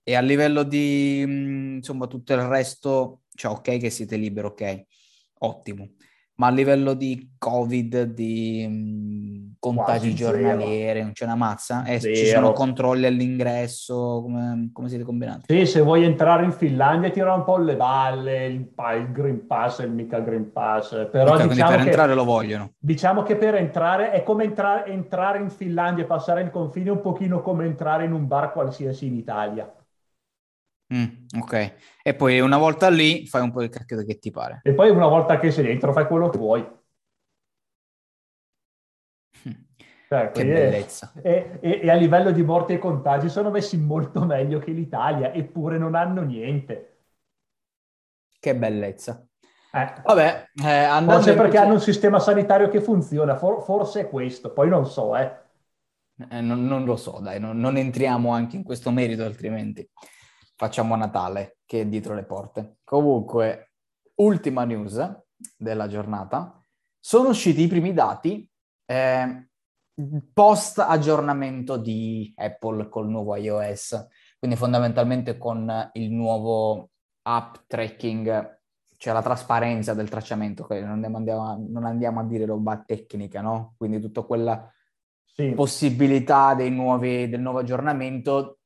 E 0.03 0.15
a 0.15 0.21
livello 0.21 0.63
di, 0.63 1.21
insomma, 1.21 2.07
tutto 2.07 2.33
il 2.33 2.41
resto, 2.41 3.21
cioè 3.33 3.51
ok 3.51 3.77
che 3.77 3.89
siete 3.89 4.15
liberi, 4.15 4.47
ok, 4.47 4.85
ottimo. 5.39 5.89
Ma 6.39 6.47
a 6.47 6.51
livello 6.51 6.93
di 6.93 7.35
Covid, 7.37 8.03
di 8.03 8.65
mh, 8.65 9.55
contagi 9.59 10.07
Quasi 10.07 10.15
giornalieri, 10.15 11.01
non 11.01 11.11
c'è 11.11 11.25
una 11.25 11.35
mazza? 11.35 11.83
Eh, 11.83 11.99
ci 11.99 12.27
sono 12.27 12.53
controlli 12.53 13.05
all'ingresso? 13.05 14.21
Come, 14.21 14.69
come, 14.71 14.87
siete 14.87 15.03
combinati? 15.03 15.53
Sì, 15.53 15.65
se 15.65 15.81
vuoi 15.81 16.05
entrare 16.05 16.45
in 16.45 16.53
Finlandia 16.53 17.09
tira 17.09 17.33
un 17.33 17.43
po' 17.43 17.57
le 17.57 17.75
balle, 17.75 18.45
il, 18.45 18.69
il 18.73 19.11
Green 19.11 19.47
Pass, 19.47 19.79
il 19.79 19.91
mica 19.91 20.19
Green 20.21 20.53
Pass. 20.53 21.09
Però 21.11 21.33
okay, 21.33 21.49
diciamo 21.49 21.71
per 21.71 21.79
che, 21.79 21.85
entrare 21.85 22.13
lo 22.13 22.23
vogliono. 22.23 22.71
Diciamo 22.79 23.23
che 23.23 23.35
per 23.35 23.55
entrare 23.55 24.11
è 24.11 24.23
come 24.23 24.45
entrare, 24.45 24.89
entrare 24.89 25.39
in 25.39 25.49
Finlandia 25.49 26.05
e 26.05 26.07
passare 26.07 26.41
il 26.41 26.51
confine 26.51 26.89
un 26.91 27.01
pochino 27.01 27.41
come 27.41 27.65
entrare 27.65 28.05
in 28.05 28.13
un 28.13 28.27
bar 28.27 28.53
qualsiasi 28.53 29.07
in 29.07 29.15
Italia. 29.15 29.69
Mm, 30.91 31.25
ok, 31.39 31.75
e 32.01 32.15
poi 32.15 32.39
una 32.39 32.57
volta 32.57 32.89
lì 32.89 33.27
fai 33.27 33.43
un 33.43 33.51
po' 33.51 33.61
il 33.61 33.69
cacchio 33.69 34.03
che 34.03 34.17
ti 34.17 34.31
pare. 34.31 34.61
E 34.63 34.73
poi 34.73 34.89
una 34.89 35.07
volta 35.07 35.37
che 35.39 35.51
sei 35.51 35.65
dentro 35.65 35.93
fai 35.93 36.07
quello 36.07 36.29
che 36.29 36.37
vuoi. 36.37 36.67
Cioè, 40.07 40.31
che 40.31 40.43
bellezza. 40.43 41.11
E, 41.21 41.59
e, 41.61 41.81
e, 41.83 41.89
a 41.91 41.93
livello 41.93 42.31
di 42.31 42.41
morti 42.41 42.73
e 42.73 42.79
contagi 42.79 43.29
sono 43.29 43.51
messi 43.51 43.77
molto 43.77 44.25
meglio 44.25 44.57
che 44.57 44.71
l'Italia, 44.71 45.31
eppure 45.31 45.77
non 45.77 45.93
hanno 45.93 46.23
niente. 46.23 47.01
Che 48.39 48.55
bellezza. 48.55 49.23
Eh. 49.71 49.93
Vabbè, 50.03 50.47
eh, 50.65 51.03
forse 51.03 51.35
perché 51.35 51.59
hanno 51.59 51.73
un 51.73 51.79
sistema 51.79 52.17
sanitario 52.17 52.69
che 52.69 52.81
funziona, 52.81 53.35
For, 53.35 53.61
forse 53.61 54.01
è 54.01 54.09
questo, 54.09 54.51
poi 54.51 54.67
non 54.67 54.87
so, 54.87 55.15
eh. 55.15 55.31
eh 56.31 56.41
non, 56.41 56.65
non, 56.65 56.85
lo 56.85 56.95
so, 56.95 57.19
dai, 57.21 57.39
non, 57.39 57.59
non 57.59 57.77
entriamo 57.77 58.31
anche 58.31 58.55
in 58.55 58.63
questo 58.63 58.89
merito 58.89 59.23
altrimenti 59.23 59.87
facciamo 60.59 60.97
Natale 60.97 61.59
che 61.65 61.81
è 61.81 61.85
dietro 61.85 62.13
le 62.15 62.25
porte. 62.25 62.79
Comunque, 62.83 63.71
ultima 64.15 64.65
news 64.65 64.99
della 65.55 65.87
giornata. 65.87 66.61
Sono 66.99 67.29
usciti 67.29 67.61
i 67.61 67.67
primi 67.67 67.93
dati 67.93 68.45
eh, 68.85 69.49
post 70.33 70.79
aggiornamento 70.79 71.77
di 71.77 72.33
Apple 72.35 72.89
col 72.89 73.07
nuovo 73.07 73.37
iOS, 73.37 74.07
quindi 74.37 74.57
fondamentalmente 74.57 75.37
con 75.37 75.89
il 75.93 76.11
nuovo 76.11 76.89
app 77.21 77.55
tracking, 77.65 78.59
cioè 78.97 79.13
la 79.13 79.21
trasparenza 79.21 79.93
del 79.93 80.09
tracciamento, 80.09 80.67
non 80.69 81.05
andiamo, 81.05 81.45
a, 81.45 81.57
non 81.57 81.85
andiamo 81.85 82.19
a 82.19 82.25
dire 82.25 82.45
roba 82.45 82.83
tecnica, 82.85 83.39
no? 83.39 83.75
Quindi 83.77 84.01
tutta 84.01 84.23
quella 84.23 84.69
sì. 85.23 85.53
possibilità 85.53 86.53
nuovi, 86.69 87.29
del 87.29 87.39
nuovo 87.39 87.59
aggiornamento 87.59 88.58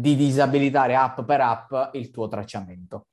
di 0.00 0.16
disabilitare 0.16 0.94
app 0.94 1.22
per 1.22 1.40
app 1.40 1.72
il 1.94 2.10
tuo 2.10 2.28
tracciamento. 2.28 3.06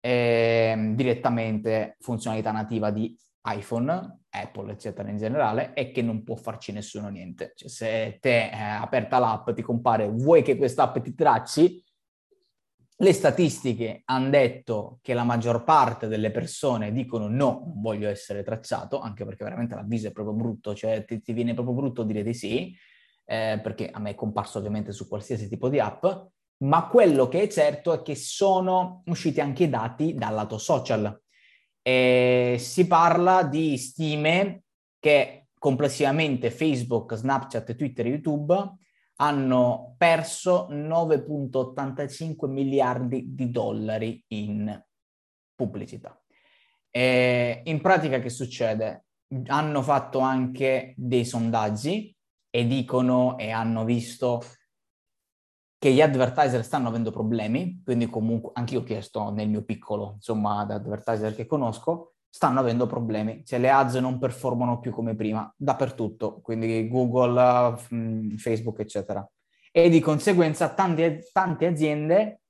E, 0.00 0.70
ehm, 0.72 0.94
direttamente 0.94 1.96
funzionalità 2.00 2.50
nativa 2.52 2.90
di 2.90 3.16
iPhone, 3.44 4.20
Apple, 4.30 4.72
eccetera 4.72 5.10
in 5.10 5.18
generale, 5.18 5.74
e 5.74 5.90
che 5.90 6.02
non 6.02 6.22
può 6.22 6.36
farci 6.36 6.72
nessuno 6.72 7.08
niente. 7.08 7.52
Cioè, 7.54 7.68
se 7.68 8.18
te 8.20 8.50
eh, 8.50 8.56
aperta 8.56 9.18
l'app 9.18 9.50
ti 9.50 9.62
compare 9.62 10.08
vuoi 10.08 10.42
che 10.42 10.56
questa 10.56 10.84
app 10.84 10.98
ti 10.98 11.14
tracci, 11.14 11.82
le 13.02 13.12
statistiche 13.12 14.02
hanno 14.04 14.30
detto 14.30 14.98
che 15.02 15.12
la 15.12 15.24
maggior 15.24 15.64
parte 15.64 16.06
delle 16.06 16.30
persone 16.30 16.92
dicono 16.92 17.26
no, 17.26 17.64
non 17.66 17.80
voglio 17.80 18.08
essere 18.08 18.44
tracciato, 18.44 19.00
anche 19.00 19.24
perché 19.24 19.42
veramente 19.42 19.74
l'avviso 19.74 20.08
è 20.08 20.12
proprio 20.12 20.36
brutto, 20.36 20.72
cioè 20.74 21.04
ti, 21.04 21.20
ti 21.20 21.32
viene 21.32 21.52
proprio 21.54 21.74
brutto 21.74 22.04
dire 22.04 22.22
di 22.22 22.32
sì, 22.32 22.72
eh, 23.32 23.58
perché 23.62 23.88
a 23.90 23.98
me 23.98 24.10
è 24.10 24.14
comparso 24.14 24.58
ovviamente 24.58 24.92
su 24.92 25.08
qualsiasi 25.08 25.48
tipo 25.48 25.70
di 25.70 25.80
app, 25.80 26.04
ma 26.64 26.86
quello 26.88 27.28
che 27.28 27.40
è 27.40 27.48
certo 27.48 27.94
è 27.94 28.02
che 28.02 28.14
sono 28.14 29.02
usciti 29.06 29.40
anche 29.40 29.64
i 29.64 29.70
dati 29.70 30.12
dal 30.12 30.34
lato 30.34 30.58
social. 30.58 31.18
E 31.80 32.56
si 32.58 32.86
parla 32.86 33.42
di 33.42 33.78
stime 33.78 34.64
che 34.98 35.46
complessivamente 35.58 36.50
Facebook, 36.50 37.14
Snapchat, 37.14 37.74
Twitter 37.74 38.04
e 38.04 38.10
YouTube 38.10 38.74
hanno 39.16 39.94
perso 39.96 40.68
9.85 40.70 42.50
miliardi 42.50 43.34
di 43.34 43.50
dollari 43.50 44.22
in 44.28 44.78
pubblicità. 45.54 46.22
E 46.90 47.62
in 47.64 47.80
pratica 47.80 48.18
che 48.18 48.28
succede? 48.28 49.06
Hanno 49.46 49.80
fatto 49.80 50.18
anche 50.18 50.92
dei 50.98 51.24
sondaggi 51.24 52.11
e 52.54 52.66
dicono 52.66 53.38
e 53.38 53.50
hanno 53.50 53.84
visto 53.84 54.42
che 55.78 55.90
gli 55.90 56.02
advertiser 56.02 56.62
stanno 56.62 56.88
avendo 56.88 57.10
problemi, 57.10 57.80
quindi 57.82 58.06
comunque 58.08 58.50
anche 58.52 58.74
io 58.74 58.80
ho 58.80 58.84
chiesto 58.84 59.30
nel 59.30 59.48
mio 59.48 59.64
piccolo, 59.64 60.12
insomma, 60.16 60.60
ad 60.60 60.70
advertiser 60.70 61.34
che 61.34 61.46
conosco, 61.46 62.12
stanno 62.28 62.60
avendo 62.60 62.86
problemi, 62.86 63.42
cioè 63.44 63.58
le 63.58 63.70
ads 63.70 63.94
non 63.94 64.18
performano 64.18 64.80
più 64.80 64.92
come 64.92 65.16
prima, 65.16 65.52
dappertutto, 65.56 66.40
quindi 66.40 66.88
Google, 66.88 67.76
mm, 67.94 68.36
Facebook, 68.36 68.78
eccetera. 68.80 69.26
E 69.70 69.88
di 69.88 70.00
conseguenza 70.00 70.68
tante, 70.74 71.28
tante 71.32 71.66
aziende 71.66 72.42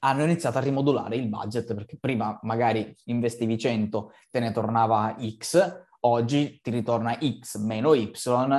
hanno 0.00 0.24
iniziato 0.24 0.58
a 0.58 0.62
rimodulare 0.62 1.16
il 1.16 1.28
budget, 1.28 1.74
perché 1.74 1.96
prima 2.00 2.38
magari 2.42 2.96
investivi 3.04 3.58
100, 3.58 4.12
te 4.30 4.40
ne 4.40 4.52
tornava 4.52 5.16
X, 5.38 5.86
oggi 6.04 6.60
ti 6.60 6.70
ritorna 6.70 7.18
X 7.18 7.58
meno 7.58 7.94
Y 7.94 8.12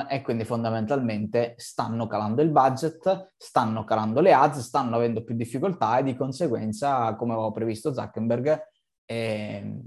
e 0.10 0.22
quindi 0.22 0.46
fondamentalmente 0.46 1.56
stanno 1.58 2.08
calando 2.08 2.42
il 2.42 2.50
budget, 2.50 3.34
stanno 3.38 3.84
calando 3.84 4.22
le 4.22 4.34
ads, 4.34 4.60
stanno 4.60 4.96
avendo 4.96 5.24
più 5.24 5.36
difficoltà 5.36 5.98
e 5.98 6.04
di 6.04 6.16
conseguenza, 6.16 7.16
come 7.16 7.34
avevo 7.34 7.52
previsto 7.52 7.94
Zuckerberg, 7.94 8.62
eh, 9.06 9.82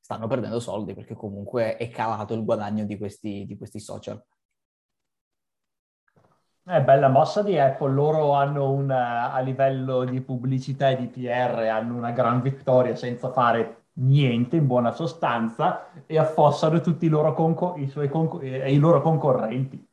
stanno 0.00 0.26
perdendo 0.26 0.60
soldi 0.60 0.94
perché 0.94 1.14
comunque 1.14 1.76
è 1.76 1.88
calato 1.88 2.34
il 2.34 2.44
guadagno 2.44 2.84
di 2.84 2.98
questi, 2.98 3.46
di 3.46 3.56
questi 3.56 3.80
social. 3.80 4.22
È 6.62 6.82
bella 6.82 7.08
mossa 7.08 7.42
di 7.42 7.58
Apple, 7.58 7.92
loro 7.92 8.34
hanno 8.34 8.70
una, 8.70 9.32
a 9.32 9.40
livello 9.40 10.04
di 10.04 10.20
pubblicità 10.20 10.90
e 10.90 10.96
di 10.96 11.06
PR 11.06 11.68
hanno 11.70 11.96
una 11.96 12.10
gran 12.10 12.42
vittoria 12.42 12.94
senza 12.94 13.32
fare 13.32 13.79
niente 13.94 14.56
in 14.56 14.66
buona 14.66 14.92
sostanza 14.92 15.90
e 16.06 16.18
affossano 16.18 16.80
tutti 16.80 17.06
i 17.06 17.08
loro, 17.08 17.34
conco- 17.34 17.74
i 17.76 18.08
conco- 18.08 18.42
i 18.42 18.78
loro 18.78 19.02
concorrenti. 19.02 19.88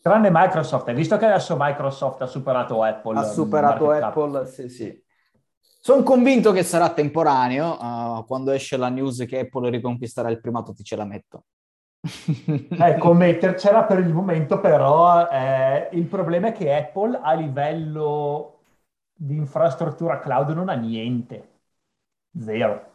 Tranne 0.00 0.28
Microsoft, 0.30 0.88
hai 0.88 0.94
visto 0.94 1.16
che 1.16 1.24
adesso 1.24 1.56
Microsoft 1.58 2.20
ha 2.22 2.26
superato 2.26 2.82
Apple? 2.82 3.18
Ha 3.18 3.24
superato 3.24 3.90
Apple, 3.90 4.46
sì, 4.46 4.68
sì. 4.68 5.02
Sono 5.80 6.02
convinto 6.02 6.52
che 6.52 6.62
sarà 6.62 6.92
temporaneo. 6.92 7.78
Uh, 7.80 8.24
quando 8.26 8.50
esce 8.50 8.76
la 8.76 8.88
news 8.88 9.24
che 9.26 9.40
Apple 9.40 9.70
riconquisterà 9.70 10.30
il 10.30 10.40
primato, 10.40 10.72
ti 10.72 10.82
ce 10.82 10.96
la 10.96 11.04
metto. 11.04 11.44
ecco, 12.68 13.14
mettercela 13.14 13.84
per 13.84 13.98
il 13.98 14.12
momento, 14.12 14.60
però 14.60 15.26
eh, 15.28 15.88
il 15.92 16.04
problema 16.04 16.48
è 16.48 16.52
che 16.52 16.74
Apple 16.74 17.18
a 17.22 17.32
livello 17.32 18.58
di 19.14 19.36
infrastruttura 19.36 20.20
cloud 20.20 20.50
non 20.50 20.68
ha 20.68 20.74
niente. 20.74 21.53
Zero. 22.38 22.92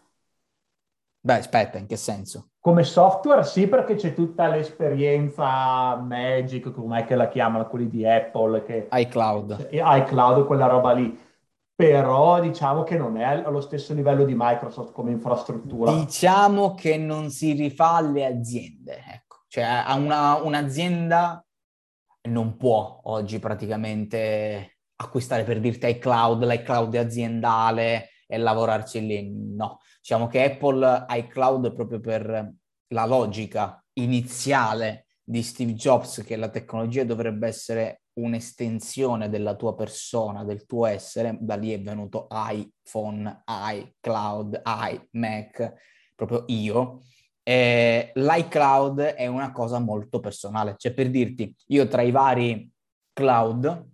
Beh, 1.21 1.37
aspetta, 1.37 1.77
in 1.77 1.85
che 1.85 1.97
senso? 1.97 2.51
Come 2.59 2.83
software 2.83 3.43
sì, 3.43 3.67
perché 3.67 3.95
c'è 3.95 4.13
tutta 4.13 4.47
l'esperienza 4.47 5.95
Magic, 5.95 6.71
com'è 6.71 7.05
che 7.05 7.15
la 7.15 7.27
chiamano 7.27 7.67
quelli 7.67 7.89
di 7.89 8.05
Apple. 8.05 8.63
Che... 8.63 8.87
iCloud. 8.91 9.69
iCloud, 9.71 10.45
quella 10.45 10.67
roba 10.67 10.91
lì. 10.91 11.27
Però 11.73 12.41
diciamo 12.41 12.83
che 12.83 12.97
non 12.97 13.17
è 13.17 13.23
allo 13.23 13.61
stesso 13.61 13.93
livello 13.93 14.25
di 14.25 14.33
Microsoft 14.35 14.91
come 14.91 15.11
infrastruttura. 15.11 15.93
Diciamo 15.93 16.75
che 16.75 16.97
non 16.97 17.29
si 17.29 17.53
rifà 17.53 17.91
alle 17.91 18.25
aziende, 18.25 19.01
ecco. 19.13 19.45
Cioè 19.47 19.63
a 19.63 19.95
una, 19.95 20.35
un'azienda 20.35 21.41
non 22.29 22.57
può 22.57 22.99
oggi 23.03 23.39
praticamente 23.39 24.79
acquistare 24.97 25.43
per 25.43 25.61
dirti 25.61 25.87
iCloud, 25.87 26.43
l'iCloud 26.43 26.95
aziendale, 26.95 28.09
e 28.31 28.37
lavorarci 28.37 29.03
lì. 29.03 29.31
No, 29.31 29.79
diciamo 29.99 30.27
che 30.27 30.43
Apple 30.43 31.05
iCloud 31.09 31.73
proprio 31.73 31.99
per 31.99 32.53
la 32.89 33.05
logica 33.05 33.83
iniziale 33.93 35.07
di 35.23 35.41
Steve 35.41 35.73
Jobs 35.73 36.23
che 36.23 36.35
la 36.35 36.49
tecnologia 36.49 37.03
dovrebbe 37.03 37.47
essere 37.47 38.01
un'estensione 38.13 39.29
della 39.29 39.55
tua 39.55 39.73
persona, 39.75 40.43
del 40.43 40.65
tuo 40.65 40.85
essere, 40.85 41.37
da 41.39 41.55
lì 41.55 41.71
è 41.71 41.81
venuto 41.81 42.27
iPhone, 42.29 43.43
iCloud, 43.45 44.61
iMac, 44.65 45.73
proprio 46.15 46.43
io. 46.47 47.01
E 47.41 48.11
l'iCloud 48.13 48.99
è 48.99 49.25
una 49.25 49.51
cosa 49.51 49.79
molto 49.79 50.19
personale, 50.19 50.75
cioè 50.77 50.93
per 50.93 51.09
dirti, 51.09 51.55
io 51.67 51.87
tra 51.87 52.03
i 52.03 52.11
vari 52.11 52.71
cloud 53.11 53.87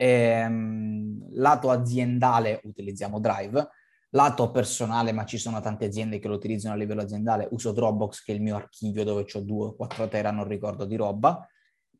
Ehm, 0.00 1.30
lato 1.32 1.70
aziendale 1.70 2.60
utilizziamo 2.62 3.18
Drive, 3.18 3.68
lato 4.10 4.50
personale, 4.52 5.10
ma 5.12 5.24
ci 5.24 5.38
sono 5.38 5.60
tante 5.60 5.86
aziende 5.86 6.20
che 6.20 6.28
lo 6.28 6.36
utilizzano 6.36 6.74
a 6.74 6.78
livello 6.78 7.02
aziendale, 7.02 7.48
uso 7.50 7.72
Dropbox 7.72 8.22
che 8.22 8.32
è 8.32 8.36
il 8.36 8.42
mio 8.42 8.54
archivio 8.54 9.02
dove 9.04 9.26
ho 9.30 9.40
2 9.40 9.66
o 9.66 9.74
4 9.74 10.06
tera, 10.06 10.30
non 10.30 10.46
ricordo 10.46 10.84
di 10.84 10.94
roba, 10.94 11.44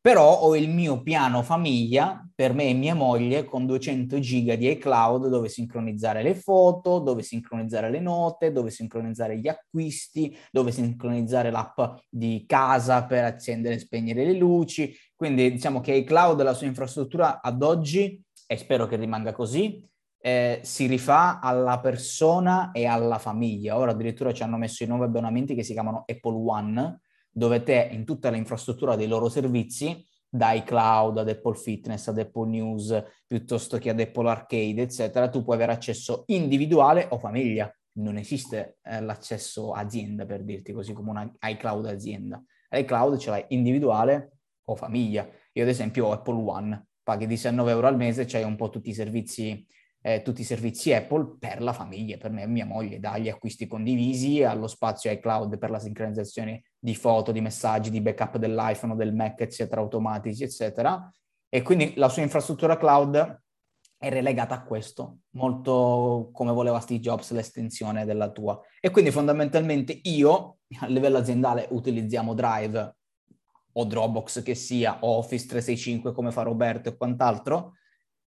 però 0.08 0.38
ho 0.38 0.56
il 0.56 0.70
mio 0.70 1.02
piano 1.02 1.42
famiglia 1.42 2.26
per 2.34 2.54
me 2.54 2.70
e 2.70 2.72
mia 2.72 2.94
moglie 2.94 3.44
con 3.44 3.66
200 3.66 4.18
giga 4.20 4.56
di 4.56 4.70
iCloud 4.70 5.28
dove 5.28 5.50
sincronizzare 5.50 6.22
le 6.22 6.34
foto, 6.34 6.98
dove 6.98 7.22
sincronizzare 7.22 7.90
le 7.90 8.00
note, 8.00 8.50
dove 8.50 8.70
sincronizzare 8.70 9.38
gli 9.38 9.48
acquisti, 9.48 10.34
dove 10.50 10.72
sincronizzare 10.72 11.50
l'app 11.50 11.78
di 12.08 12.46
casa 12.46 13.04
per 13.04 13.24
accendere 13.24 13.74
e 13.74 13.80
spegnere 13.80 14.24
le 14.24 14.32
luci. 14.32 14.96
Quindi 15.14 15.52
diciamo 15.52 15.80
che 15.82 15.92
iCloud, 15.92 16.40
la 16.40 16.54
sua 16.54 16.68
infrastruttura 16.68 17.42
ad 17.42 17.62
oggi, 17.62 18.18
e 18.46 18.56
spero 18.56 18.86
che 18.86 18.96
rimanga 18.96 19.34
così, 19.34 19.86
eh, 20.22 20.60
si 20.62 20.86
rifà 20.86 21.38
alla 21.38 21.80
persona 21.80 22.70
e 22.72 22.86
alla 22.86 23.18
famiglia. 23.18 23.76
Ora 23.76 23.90
addirittura 23.90 24.32
ci 24.32 24.42
hanno 24.42 24.56
messo 24.56 24.84
i 24.84 24.86
nuovi 24.86 25.04
abbonamenti 25.04 25.54
che 25.54 25.62
si 25.62 25.74
chiamano 25.74 26.04
Apple 26.06 26.42
One, 26.46 27.00
dove 27.30 27.62
te 27.62 27.88
in 27.92 28.04
tutta 28.04 28.30
l'infrastruttura 28.30 28.96
dei 28.96 29.06
loro 29.06 29.28
servizi, 29.28 30.06
da 30.28 30.52
iCloud 30.52 31.18
ad 31.18 31.28
Apple 31.28 31.54
Fitness, 31.54 32.08
ad 32.08 32.18
Apple 32.18 32.48
News, 32.48 33.02
piuttosto 33.26 33.78
che 33.78 33.90
ad 33.90 34.00
Apple 34.00 34.28
Arcade, 34.28 34.82
eccetera, 34.82 35.28
tu 35.28 35.42
puoi 35.42 35.56
avere 35.56 35.72
accesso 35.72 36.24
individuale 36.26 37.06
o 37.10 37.18
famiglia. 37.18 37.72
Non 37.92 38.16
esiste 38.16 38.78
eh, 38.82 39.00
l'accesso 39.00 39.72
azienda, 39.72 40.26
per 40.26 40.44
dirti 40.44 40.72
così, 40.72 40.92
come 40.92 41.10
una 41.10 41.32
iCloud 41.40 41.86
azienda. 41.86 42.42
iCloud 42.70 43.16
ce 43.18 43.30
l'hai 43.30 43.44
individuale 43.48 44.38
o 44.64 44.76
famiglia. 44.76 45.28
Io 45.52 45.62
ad 45.62 45.68
esempio 45.68 46.06
ho 46.06 46.12
Apple 46.12 46.42
One, 46.42 46.86
paghi 47.02 47.26
19 47.26 47.70
euro 47.70 47.86
al 47.86 47.96
mese, 47.96 48.26
c'hai 48.26 48.44
un 48.44 48.56
po' 48.56 48.68
tutti 48.68 48.90
i 48.90 48.94
servizi 48.94 49.66
eh, 50.00 50.22
tutti 50.22 50.42
i 50.42 50.44
servizi 50.44 50.92
Apple 50.92 51.36
per 51.38 51.60
la 51.60 51.72
famiglia, 51.72 52.16
per 52.16 52.30
me 52.30 52.42
e 52.42 52.46
mia 52.46 52.66
moglie, 52.66 53.00
dagli 53.00 53.28
acquisti 53.28 53.66
condivisi 53.66 54.42
allo 54.42 54.68
spazio 54.68 55.10
iCloud 55.10 55.58
per 55.58 55.70
la 55.70 55.78
sincronizzazione 55.78 56.64
di 56.78 56.94
foto, 56.94 57.32
di 57.32 57.40
messaggi, 57.40 57.90
di 57.90 58.00
backup 58.00 58.36
dell'iPhone, 58.36 58.94
del 58.96 59.14
Mac, 59.14 59.40
eccetera, 59.40 59.80
automatici, 59.80 60.44
eccetera. 60.44 61.10
E 61.48 61.62
quindi 61.62 61.94
la 61.96 62.08
sua 62.08 62.22
infrastruttura 62.22 62.76
cloud 62.76 63.40
è 63.96 64.10
relegata 64.10 64.54
a 64.54 64.62
questo, 64.62 65.18
molto 65.30 66.30
come 66.32 66.52
voleva 66.52 66.78
Steve 66.78 67.00
Jobs, 67.00 67.32
l'estensione 67.32 68.04
della 68.04 68.30
tua. 68.30 68.60
E 68.80 68.90
quindi 68.90 69.10
fondamentalmente 69.10 69.98
io, 70.04 70.58
a 70.80 70.86
livello 70.86 71.18
aziendale, 71.18 71.66
utilizziamo 71.70 72.34
Drive 72.34 72.96
o 73.72 73.84
Dropbox 73.84 74.42
che 74.42 74.54
sia, 74.54 74.98
o 75.00 75.16
Office 75.16 75.46
365 75.46 76.12
come 76.12 76.30
fa 76.30 76.42
Roberto 76.42 76.88
e 76.88 76.96
quant'altro, 76.96 77.74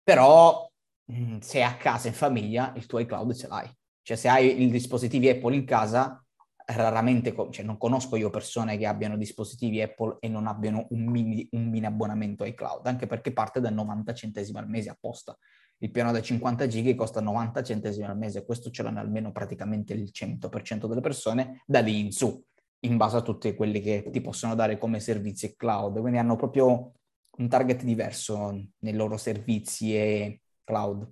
però 0.04 0.70
Mm, 1.12 1.40
se 1.40 1.62
a 1.64 1.76
casa 1.78 2.08
in 2.08 2.14
famiglia 2.14 2.74
il 2.76 2.86
tuo 2.86 3.00
iCloud 3.00 3.34
ce 3.34 3.48
l'hai. 3.48 3.70
Cioè 4.02 4.18
se 4.18 4.28
hai 4.30 4.62
i 4.62 4.70
dispositivi 4.70 5.30
Apple 5.30 5.56
in 5.56 5.66
casa, 5.66 6.24
raramente, 6.66 7.34
cioè 7.52 7.66
non 7.66 7.78
conosco 7.78 8.16
io 8.16 8.30
persone 8.30 8.78
che 8.78 8.86
abbiano 8.86 9.18
dispositivi 9.18 9.82
Apple 9.82 10.18
e 10.20 10.28
non 10.28 10.48
abbiano 10.48 10.88
un 10.90 11.06
mini, 11.06 11.48
un 11.52 11.70
mini 11.70 11.86
abbonamento 11.86 12.46
iCloud, 12.46 12.86
anche 12.88 13.08
perché 13.08 13.32
parte 13.34 13.60
da 13.60 13.70
90 13.70 14.14
centesimi 14.14 14.60
al 14.60 14.70
mese 14.70 14.90
apposta. 14.90 15.38
Il 15.80 15.92
piano 15.92 16.12
da 16.12 16.22
50 16.22 16.68
giga 16.68 16.94
costa 16.96 17.22
90 17.22 17.64
centesimi 17.64 18.06
al 18.06 18.18
mese, 18.18 18.46
questo 18.46 18.70
ce 18.70 18.84
l'hanno 18.84 19.00
almeno 19.00 19.32
praticamente 19.32 19.94
il 19.94 20.12
100% 20.12 20.88
delle 20.88 21.02
persone 21.02 21.64
da 21.66 21.80
lì 21.80 22.00
in 22.00 22.12
su, 22.12 22.44
in 22.82 22.98
base 22.98 23.18
a 23.18 23.22
tutte 23.22 23.56
quelle 23.56 23.80
che 23.80 24.08
ti 24.12 24.22
possono 24.22 24.54
dare 24.56 24.78
come 24.78 25.00
servizi 25.00 25.56
cloud. 25.56 26.00
Quindi 26.00 26.20
hanno 26.20 26.36
proprio 26.36 26.94
un 27.38 27.50
target 27.50 27.84
diverso 27.84 28.52
nei 28.80 28.94
loro 28.94 29.18
servizi 29.18 29.96
e 29.96 30.42
cloud. 30.72 31.06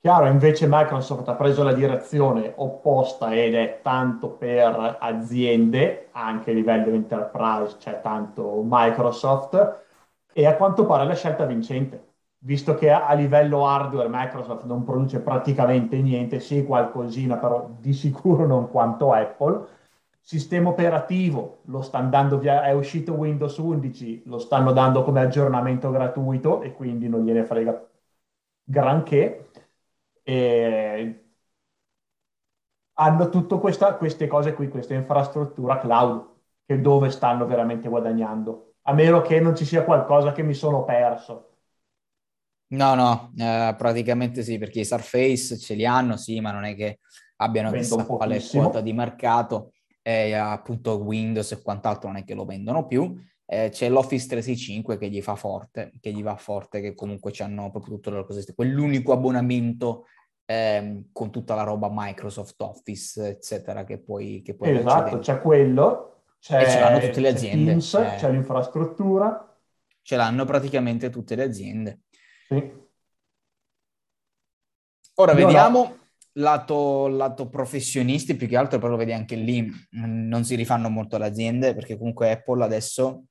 Chiaro, 0.00 0.26
invece 0.26 0.66
Microsoft 0.68 1.28
ha 1.28 1.34
preso 1.34 1.62
la 1.62 1.72
direzione 1.72 2.52
opposta 2.56 3.34
ed 3.34 3.54
è 3.54 3.80
tanto 3.82 4.30
per 4.30 4.98
aziende, 5.00 6.08
anche 6.12 6.52
a 6.52 6.54
livello 6.54 6.94
enterprise, 6.94 7.76
c'è 7.78 8.00
tanto 8.00 8.62
Microsoft, 8.64 9.84
e 10.32 10.46
a 10.46 10.54
quanto 10.54 10.86
pare 10.86 11.04
la 11.04 11.14
scelta 11.14 11.44
vincente, 11.44 12.12
visto 12.38 12.74
che 12.74 12.90
a 12.90 13.12
livello 13.14 13.66
hardware 13.66 14.08
Microsoft 14.08 14.64
non 14.64 14.84
produce 14.84 15.18
praticamente 15.20 15.96
niente, 16.00 16.38
sì 16.40 16.64
qualcosina, 16.64 17.36
però 17.36 17.68
di 17.80 17.92
sicuro 17.92 18.46
non 18.46 18.70
quanto 18.70 19.12
Apple. 19.12 19.66
Sistema 20.20 20.68
operativo 20.68 21.62
lo 21.64 21.82
stanno 21.82 22.10
dando 22.10 22.38
via, 22.38 22.62
è 22.62 22.72
uscito 22.72 23.12
Windows 23.12 23.56
11, 23.58 24.22
lo 24.26 24.38
stanno 24.38 24.72
dando 24.72 25.02
come 25.02 25.20
aggiornamento 25.20 25.90
gratuito 25.90 26.62
e 26.62 26.72
quindi 26.74 27.08
non 27.08 27.24
gliene 27.24 27.44
frega 27.44 27.88
granché. 28.66 29.50
E 30.22 31.20
hanno 32.98 33.28
tutte 33.28 33.58
queste 33.58 34.26
cose 34.26 34.54
qui, 34.54 34.68
questa 34.68 34.94
infrastruttura 34.94 35.78
cloud, 35.78 36.26
che 36.64 36.80
dove 36.80 37.10
stanno 37.10 37.46
veramente 37.46 37.88
guadagnando, 37.88 38.74
a 38.82 38.92
meno 38.92 39.20
che 39.20 39.38
non 39.38 39.54
ci 39.54 39.64
sia 39.64 39.84
qualcosa 39.84 40.32
che 40.32 40.42
mi 40.42 40.54
sono 40.54 40.84
perso. 40.84 41.50
No, 42.68 42.94
no, 42.94 43.32
eh, 43.36 43.74
praticamente 43.76 44.42
sì, 44.42 44.58
perché 44.58 44.80
i 44.80 44.84
Surface 44.84 45.56
ce 45.58 45.74
li 45.74 45.86
hanno, 45.86 46.16
sì, 46.16 46.40
ma 46.40 46.50
non 46.50 46.64
è 46.64 46.74
che 46.74 46.98
abbiano 47.36 47.70
chissà 47.70 48.04
quale 48.04 48.42
quota 48.44 48.80
di 48.80 48.92
mercato, 48.92 49.72
e 50.02 50.32
appunto 50.32 50.96
Windows 50.96 51.52
e 51.52 51.62
quant'altro 51.62 52.08
non 52.08 52.18
è 52.18 52.24
che 52.24 52.34
lo 52.34 52.44
vendono 52.44 52.86
più, 52.86 53.14
eh, 53.48 53.68
c'è 53.70 53.88
l'Office 53.88 54.26
365 54.26 54.98
che 54.98 55.08
gli 55.08 55.22
fa 55.22 55.36
forte, 55.36 55.92
che 56.00 56.12
gli 56.12 56.22
va 56.22 56.36
forte, 56.36 56.80
che 56.80 56.94
comunque 56.94 57.32
hanno 57.38 57.70
proprio 57.70 57.94
tutte 57.94 58.10
le 58.10 58.24
cose, 58.24 58.54
quell'unico 58.54 59.12
abbonamento 59.12 60.06
ehm, 60.44 61.10
con 61.12 61.30
tutta 61.30 61.54
la 61.54 61.62
roba 61.62 61.88
Microsoft 61.90 62.60
Office, 62.60 63.28
eccetera, 63.28 63.84
che 63.84 63.98
puoi, 63.98 64.42
che 64.42 64.54
puoi 64.54 64.76
Esatto, 64.76 65.18
c'è 65.20 65.40
quello, 65.40 66.24
c'è, 66.40 66.62
e 66.62 66.70
ce 66.70 66.80
l'hanno 66.80 66.98
tutte 66.98 67.20
le 67.20 67.28
aziende. 67.28 67.64
Teams, 67.66 67.94
eh. 67.94 68.14
c'è 68.18 68.30
l'infrastruttura. 68.30 69.56
Ce 70.02 70.16
l'hanno 70.16 70.44
praticamente 70.44 71.08
tutte 71.10 71.36
le 71.36 71.42
aziende. 71.44 72.00
Sì. 72.48 72.84
Ora 75.18 75.32
Io 75.32 75.46
vediamo 75.46 75.82
no. 75.82 75.98
lato, 76.34 77.06
lato, 77.08 77.48
professionisti, 77.48 78.34
più 78.36 78.48
che 78.48 78.56
altro 78.56 78.78
però 78.78 78.96
vedi 78.96 79.12
anche 79.12 79.34
lì 79.34 79.68
non 79.92 80.44
si 80.44 80.56
rifanno 80.56 80.90
molto 80.90 81.16
le 81.16 81.26
aziende 81.26 81.74
perché 81.74 81.96
comunque 81.96 82.30
Apple 82.30 82.62
adesso 82.62 83.24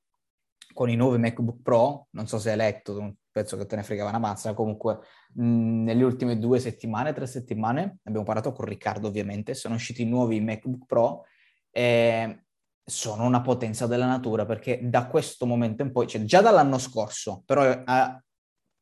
con 0.75 0.89
i 0.89 0.95
nuovi 0.97 1.17
MacBook 1.17 1.61
Pro, 1.63 2.07
non 2.11 2.27
so 2.27 2.37
se 2.37 2.51
hai 2.51 2.57
letto, 2.57 3.15
penso 3.31 3.55
che 3.55 3.65
te 3.65 3.77
ne 3.77 3.83
fregava 3.83 4.09
una 4.09 4.19
mazza, 4.19 4.53
comunque 4.53 4.99
mh, 5.35 5.83
nelle 5.83 6.03
ultime 6.03 6.37
due 6.37 6.59
settimane, 6.59 7.13
tre 7.13 7.25
settimane, 7.25 7.99
abbiamo 8.03 8.25
parlato 8.25 8.51
con 8.51 8.65
Riccardo 8.65 9.07
ovviamente, 9.07 9.53
sono 9.53 9.75
usciti 9.75 10.01
i 10.01 10.05
nuovi 10.05 10.41
MacBook 10.41 10.85
Pro 10.85 11.23
e 11.71 12.43
sono 12.83 13.25
una 13.25 13.41
potenza 13.41 13.87
della 13.87 14.05
natura 14.05 14.45
perché 14.45 14.81
da 14.83 15.07
questo 15.07 15.45
momento 15.45 15.81
in 15.81 15.93
poi, 15.93 16.07
cioè 16.07 16.23
già 16.25 16.41
dall'anno 16.41 16.77
scorso, 16.77 17.41
però 17.45 17.63
eh, 17.63 18.23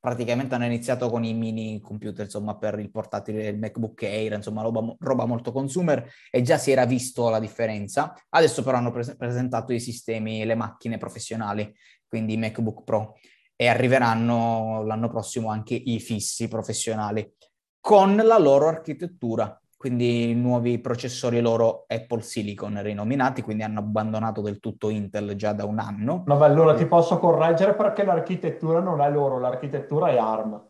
praticamente 0.03 0.53
hanno 0.53 0.65
iniziato 0.65 1.09
con 1.09 1.23
i 1.23 1.33
mini 1.33 1.79
computer, 1.79 2.25
insomma, 2.25 2.57
per 2.57 2.77
il 2.77 2.91
portatile, 2.91 3.47
il 3.47 3.57
MacBook 3.57 4.03
Air, 4.03 4.33
insomma, 4.33 4.61
roba, 4.61 4.93
roba 4.99 5.23
molto 5.23 5.53
consumer 5.53 6.05
e 6.29 6.41
già 6.41 6.57
si 6.57 6.71
era 6.71 6.83
visto 6.83 7.29
la 7.29 7.39
differenza. 7.39 8.13
Adesso 8.27 8.63
però 8.63 8.79
hanno 8.79 8.91
pre- 8.91 9.15
presentato 9.15 9.71
i 9.71 9.79
sistemi, 9.79 10.43
le 10.43 10.55
macchine 10.55 10.97
professionali, 10.97 11.73
quindi 12.05 12.33
i 12.33 12.37
MacBook 12.37 12.83
Pro, 12.83 13.15
e 13.55 13.67
arriveranno 13.67 14.83
l'anno 14.83 15.07
prossimo 15.07 15.49
anche 15.49 15.75
i 15.75 16.01
fissi 16.01 16.49
professionali 16.49 17.35
con 17.79 18.17
la 18.17 18.37
loro 18.37 18.67
architettura 18.67 19.57
quindi 19.83 20.33
nuovi 20.33 20.79
processori 20.79 21.41
loro 21.41 21.83
Apple 21.89 22.21
Silicon 22.21 22.81
rinominati, 22.81 23.41
quindi 23.41 23.63
hanno 23.63 23.79
abbandonato 23.79 24.39
del 24.39 24.61
tutto 24.61 24.87
Intel 24.87 25.35
già 25.35 25.51
da 25.51 25.65
un 25.65 25.77
anno. 25.77 26.23
No, 26.25 26.37
beh, 26.37 26.45
allora 26.45 26.73
ti 26.73 26.85
posso 26.85 27.19
correggere 27.19 27.75
perché 27.75 28.05
l'architettura 28.05 28.79
non 28.79 29.01
è 29.01 29.11
loro, 29.11 29.39
l'architettura 29.39 30.07
è 30.07 30.15
ARM. 30.15 30.61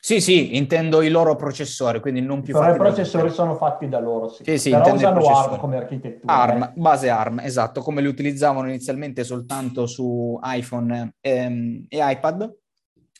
Sì, 0.00 0.20
sì, 0.20 0.56
intendo 0.56 1.02
i 1.02 1.08
loro 1.08 1.34
processori, 1.34 1.98
quindi 1.98 2.20
non 2.20 2.42
più 2.42 2.54
Però 2.54 2.72
i 2.72 2.76
processori 2.76 3.30
sono 3.30 3.56
fatti 3.56 3.88
da 3.88 3.98
loro, 3.98 4.28
sì. 4.28 4.44
Sì, 4.44 4.58
sì, 4.58 4.70
Però 4.70 4.94
usano 4.94 5.26
ARM 5.26 5.58
come 5.58 5.76
architettura. 5.78 6.32
ARM, 6.32 6.62
eh. 6.62 6.72
base 6.76 7.08
ARM, 7.10 7.40
esatto, 7.40 7.80
come 7.80 8.00
li 8.00 8.06
utilizzavano 8.06 8.68
inizialmente 8.68 9.24
soltanto 9.24 9.86
su 9.88 10.38
iPhone 10.40 11.16
ehm, 11.20 11.86
e 11.88 11.98
iPad, 12.00 12.48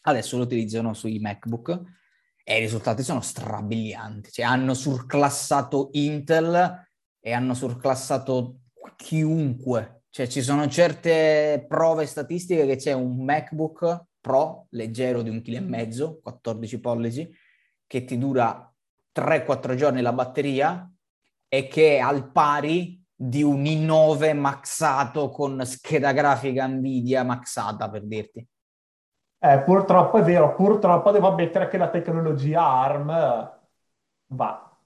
adesso 0.03 0.37
lo 0.37 0.44
utilizzano 0.44 0.94
sui 0.94 1.18
MacBook 1.18 1.99
e 2.44 2.57
i 2.57 2.61
risultati 2.61 3.03
sono 3.03 3.20
strabilianti. 3.20 4.31
Cioè, 4.31 4.44
hanno 4.44 4.74
surclassato 4.74 5.90
Intel 5.92 6.87
e 7.20 7.33
hanno 7.33 7.55
surclassato 7.55 8.61
chiunque. 8.96 10.03
Cioè, 10.11 10.26
ci 10.26 10.42
sono 10.42 10.68
certe 10.68 11.64
prove 11.68 12.07
statistiche 12.07 12.66
che 12.66 12.76
c'è 12.76 12.92
un 12.92 13.24
MacBook 13.24 14.07
Pro 14.20 14.66
leggero 14.70 15.22
di 15.22 15.31
un 15.31 15.40
chilo 15.40 15.57
e 15.57 15.61
mezzo, 15.61 16.20
14 16.22 16.81
pollici, 16.81 17.31
che 17.87 18.05
ti 18.05 18.18
dura 18.18 18.70
3-4 19.14 19.74
giorni 19.74 20.03
la 20.03 20.12
batteria 20.12 20.90
e 21.48 21.66
che 21.68 21.96
è 21.96 21.98
al 21.98 22.31
pari 22.31 23.03
di 23.14 23.42
un 23.42 23.62
i9 23.62 24.37
maxato 24.37 25.31
con 25.31 25.64
scheda 25.64 26.12
grafica 26.12 26.66
Nvidia 26.66 27.22
maxata, 27.22 27.90
per 27.90 28.07
dirti. 28.07 28.46
Eh, 29.42 29.62
purtroppo 29.62 30.18
è 30.18 30.22
vero, 30.22 30.55
purtroppo 30.55 31.11
devo 31.12 31.29
ammettere 31.29 31.68
che 31.68 31.79
la 31.79 31.88
tecnologia 31.88 32.62
ARM 32.62 33.59
va. 34.26 34.79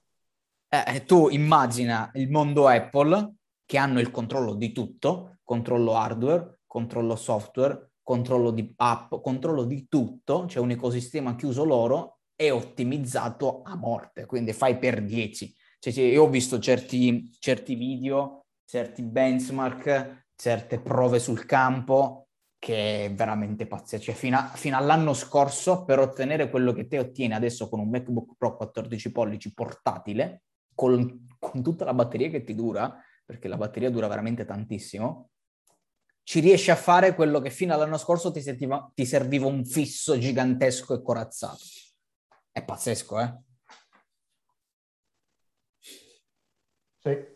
Eh, 0.69 1.05
tu 1.05 1.29
immagina 1.29 2.09
il 2.15 2.31
mondo 2.31 2.69
Apple 2.69 3.35
che 3.67 3.79
hanno 3.79 3.99
il 3.99 4.13
controllo 4.13 4.55
di 4.55 4.71
tutto, 4.71 5.39
controllo 5.43 5.97
hardware, 5.97 6.61
controllo 6.69 7.17
software, 7.17 7.95
controllo 8.01 8.53
di 8.53 8.73
app, 8.77 9.15
controllo 9.21 9.65
di 9.65 9.89
tutto, 9.89 10.45
c'è 10.47 10.61
un 10.61 10.71
ecosistema 10.71 11.35
chiuso 11.35 11.65
loro 11.65 12.19
e 12.37 12.53
ottimizzato 12.53 13.63
a 13.65 13.75
morte, 13.75 14.25
quindi 14.27 14.53
fai 14.53 14.79
per 14.79 15.03
10. 15.03 15.53
Cioè, 15.81 15.93
cioè, 15.93 16.05
io 16.05 16.23
ho 16.23 16.29
visto 16.29 16.61
certi, 16.61 17.29
certi 17.41 17.75
video, 17.75 18.45
certi 18.65 19.03
benchmark, 19.03 20.27
certe 20.37 20.79
prove 20.79 21.19
sul 21.19 21.45
campo 21.45 22.24
che 22.65 23.05
è 23.05 23.13
veramente 23.13 23.67
pazzesco. 23.67 24.05
Cioè, 24.05 24.15
fino, 24.15 24.39
a, 24.39 24.47
fino, 24.47 24.79
all'anno 24.79 25.13
scorso, 25.13 25.85
per 25.85 25.99
ottenere 25.99 26.49
quello 26.49 26.73
che 26.73 26.87
te 26.87 26.99
ottieni 26.99 27.35
adesso 27.35 27.69
con 27.69 27.79
un 27.79 27.91
MacBook 27.91 28.37
Pro 28.39 28.57
14 28.57 29.13
pollici 29.13 29.53
portatile, 29.53 30.45
con, 30.75 31.27
con 31.39 31.63
tutta 31.63 31.85
la 31.85 31.93
batteria 31.93 32.31
che 32.31 32.43
ti 32.43 32.55
dura, 32.55 32.99
perché 33.27 33.49
la 33.49 33.59
batteria 33.59 33.91
dura 33.91 34.09
veramente 34.09 34.47
tantissimo, 34.47 35.29
ci 36.23 36.41
riesci 36.41 36.71
a 36.71 36.77
fare 36.77 37.15
quello 37.15 37.39
che 37.41 37.51
fino 37.51 37.75
all'anno 37.75 37.99
scorso 37.99 38.33
ti, 38.33 38.41
sentiva, 38.41 38.91
ti 38.95 39.05
serviva 39.05 39.45
un 39.45 39.67
fisso 39.67 40.17
gigantesco 40.17 40.95
e 40.95 41.03
corazzato. 41.03 41.65
È 42.51 42.65
pazzesco, 42.65 43.21
eh? 43.21 43.39
Sì. 46.97 47.33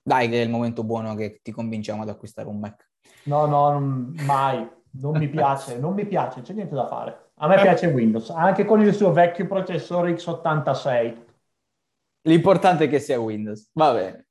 Dai, 0.00 0.30
che 0.30 0.40
è 0.40 0.42
il 0.42 0.48
momento 0.48 0.84
buono 0.84 1.14
che 1.14 1.40
ti 1.42 1.50
convinciamo 1.50 2.00
ad 2.00 2.08
acquistare 2.08 2.48
un 2.48 2.58
Mac. 2.58 2.91
No, 3.24 3.46
no, 3.46 3.78
mai. 4.26 4.68
Non 4.92 5.16
mi 5.16 5.28
piace, 5.28 5.78
non 5.80 5.94
mi 5.94 6.06
piace, 6.06 6.42
c'è 6.42 6.52
niente 6.52 6.74
da 6.74 6.86
fare. 6.86 7.30
A 7.36 7.48
me 7.48 7.60
piace 7.60 7.86
Windows, 7.86 8.30
anche 8.30 8.64
con 8.64 8.80
il 8.80 8.94
suo 8.94 9.12
vecchio 9.12 9.46
processore 9.46 10.12
x86. 10.12 11.16
L'importante 12.22 12.84
è 12.84 12.88
che 12.88 13.00
sia 13.00 13.18
Windows, 13.18 13.70
va 13.72 13.92
bene. 13.92 14.28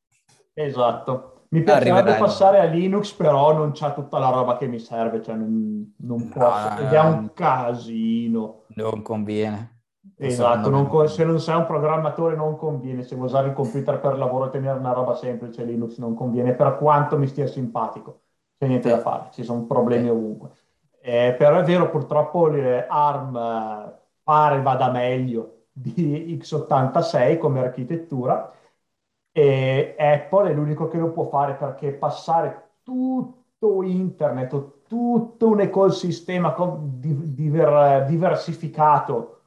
Esatto. 0.53 1.45
Mi 1.49 1.63
piacerebbe 1.63 2.15
passare 2.15 2.59
a 2.59 2.63
Linux, 2.63 3.11
però 3.11 3.53
non 3.53 3.71
c'ha 3.73 3.91
tutta 3.91 4.17
la 4.17 4.29
roba 4.29 4.55
che 4.55 4.67
mi 4.67 4.79
serve, 4.79 5.21
cioè 5.21 5.35
non, 5.35 5.93
non 5.97 6.29
posso, 6.29 6.69
no, 6.69 6.79
ed 6.79 6.93
è 6.93 6.99
un 7.01 7.33
casino. 7.33 8.61
Non 8.75 9.01
conviene. 9.01 9.79
Esatto, 10.15 10.69
non, 10.69 11.09
se 11.09 11.25
non 11.25 11.39
sei 11.41 11.57
un 11.57 11.65
programmatore 11.65 12.35
non 12.37 12.55
conviene, 12.55 13.03
se 13.03 13.15
vuoi 13.15 13.27
usare 13.27 13.49
il 13.49 13.53
computer 13.53 13.99
per 13.99 14.17
lavoro 14.17 14.47
e 14.47 14.49
tenere 14.51 14.77
una 14.79 14.93
roba 14.93 15.15
semplice 15.15 15.65
Linux 15.65 15.97
non 15.97 16.13
conviene, 16.13 16.53
per 16.53 16.77
quanto 16.77 17.17
mi 17.17 17.27
stia 17.27 17.47
simpatico 17.47 18.21
c'è 18.61 18.67
niente 18.67 18.89
da 18.89 18.99
fare, 18.99 19.29
ci 19.31 19.43
sono 19.43 19.65
problemi 19.65 20.07
ovunque. 20.07 20.51
Eh, 21.01 21.33
però 21.35 21.57
è 21.59 21.63
vero, 21.63 21.89
purtroppo 21.89 22.45
ARM 22.45 23.35
eh, 23.35 23.99
pare 24.21 24.61
vada 24.61 24.91
meglio 24.91 25.63
di 25.71 26.37
x86 26.39 27.39
come 27.39 27.59
architettura 27.59 28.53
e 29.31 29.95
Apple 29.97 30.51
è 30.51 30.53
l'unico 30.53 30.87
che 30.89 30.97
lo 30.99 31.11
può 31.11 31.27
fare 31.27 31.55
perché 31.55 31.93
passare 31.93 32.73
tutto 32.83 33.81
internet, 33.81 34.83
tutto 34.87 35.47
un 35.47 35.61
ecosistema 35.61 36.55
diver, 36.77 38.05
diversificato 38.05 39.39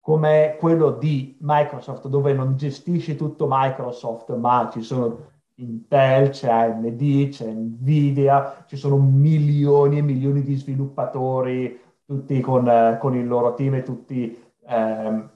come 0.00 0.56
quello 0.58 0.92
di 0.92 1.36
Microsoft, 1.40 2.08
dove 2.08 2.32
non 2.32 2.56
gestisci 2.56 3.14
tutto 3.14 3.46
Microsoft, 3.46 4.34
ma 4.36 4.70
ci 4.72 4.80
sono 4.80 5.37
Intel, 5.60 6.30
c'è 6.30 6.48
AMD, 6.50 7.28
c'è 7.30 7.46
Nvidia, 7.50 8.64
ci 8.66 8.76
sono 8.76 8.96
milioni 8.96 9.98
e 9.98 10.02
milioni 10.02 10.42
di 10.42 10.54
sviluppatori, 10.54 11.80
tutti 12.04 12.40
con, 12.40 12.68
eh, 12.68 12.96
con 13.00 13.16
il 13.16 13.26
loro 13.26 13.54
team 13.54 13.74
e 13.74 13.82
tutti, 13.82 14.36
eh, 14.66 15.28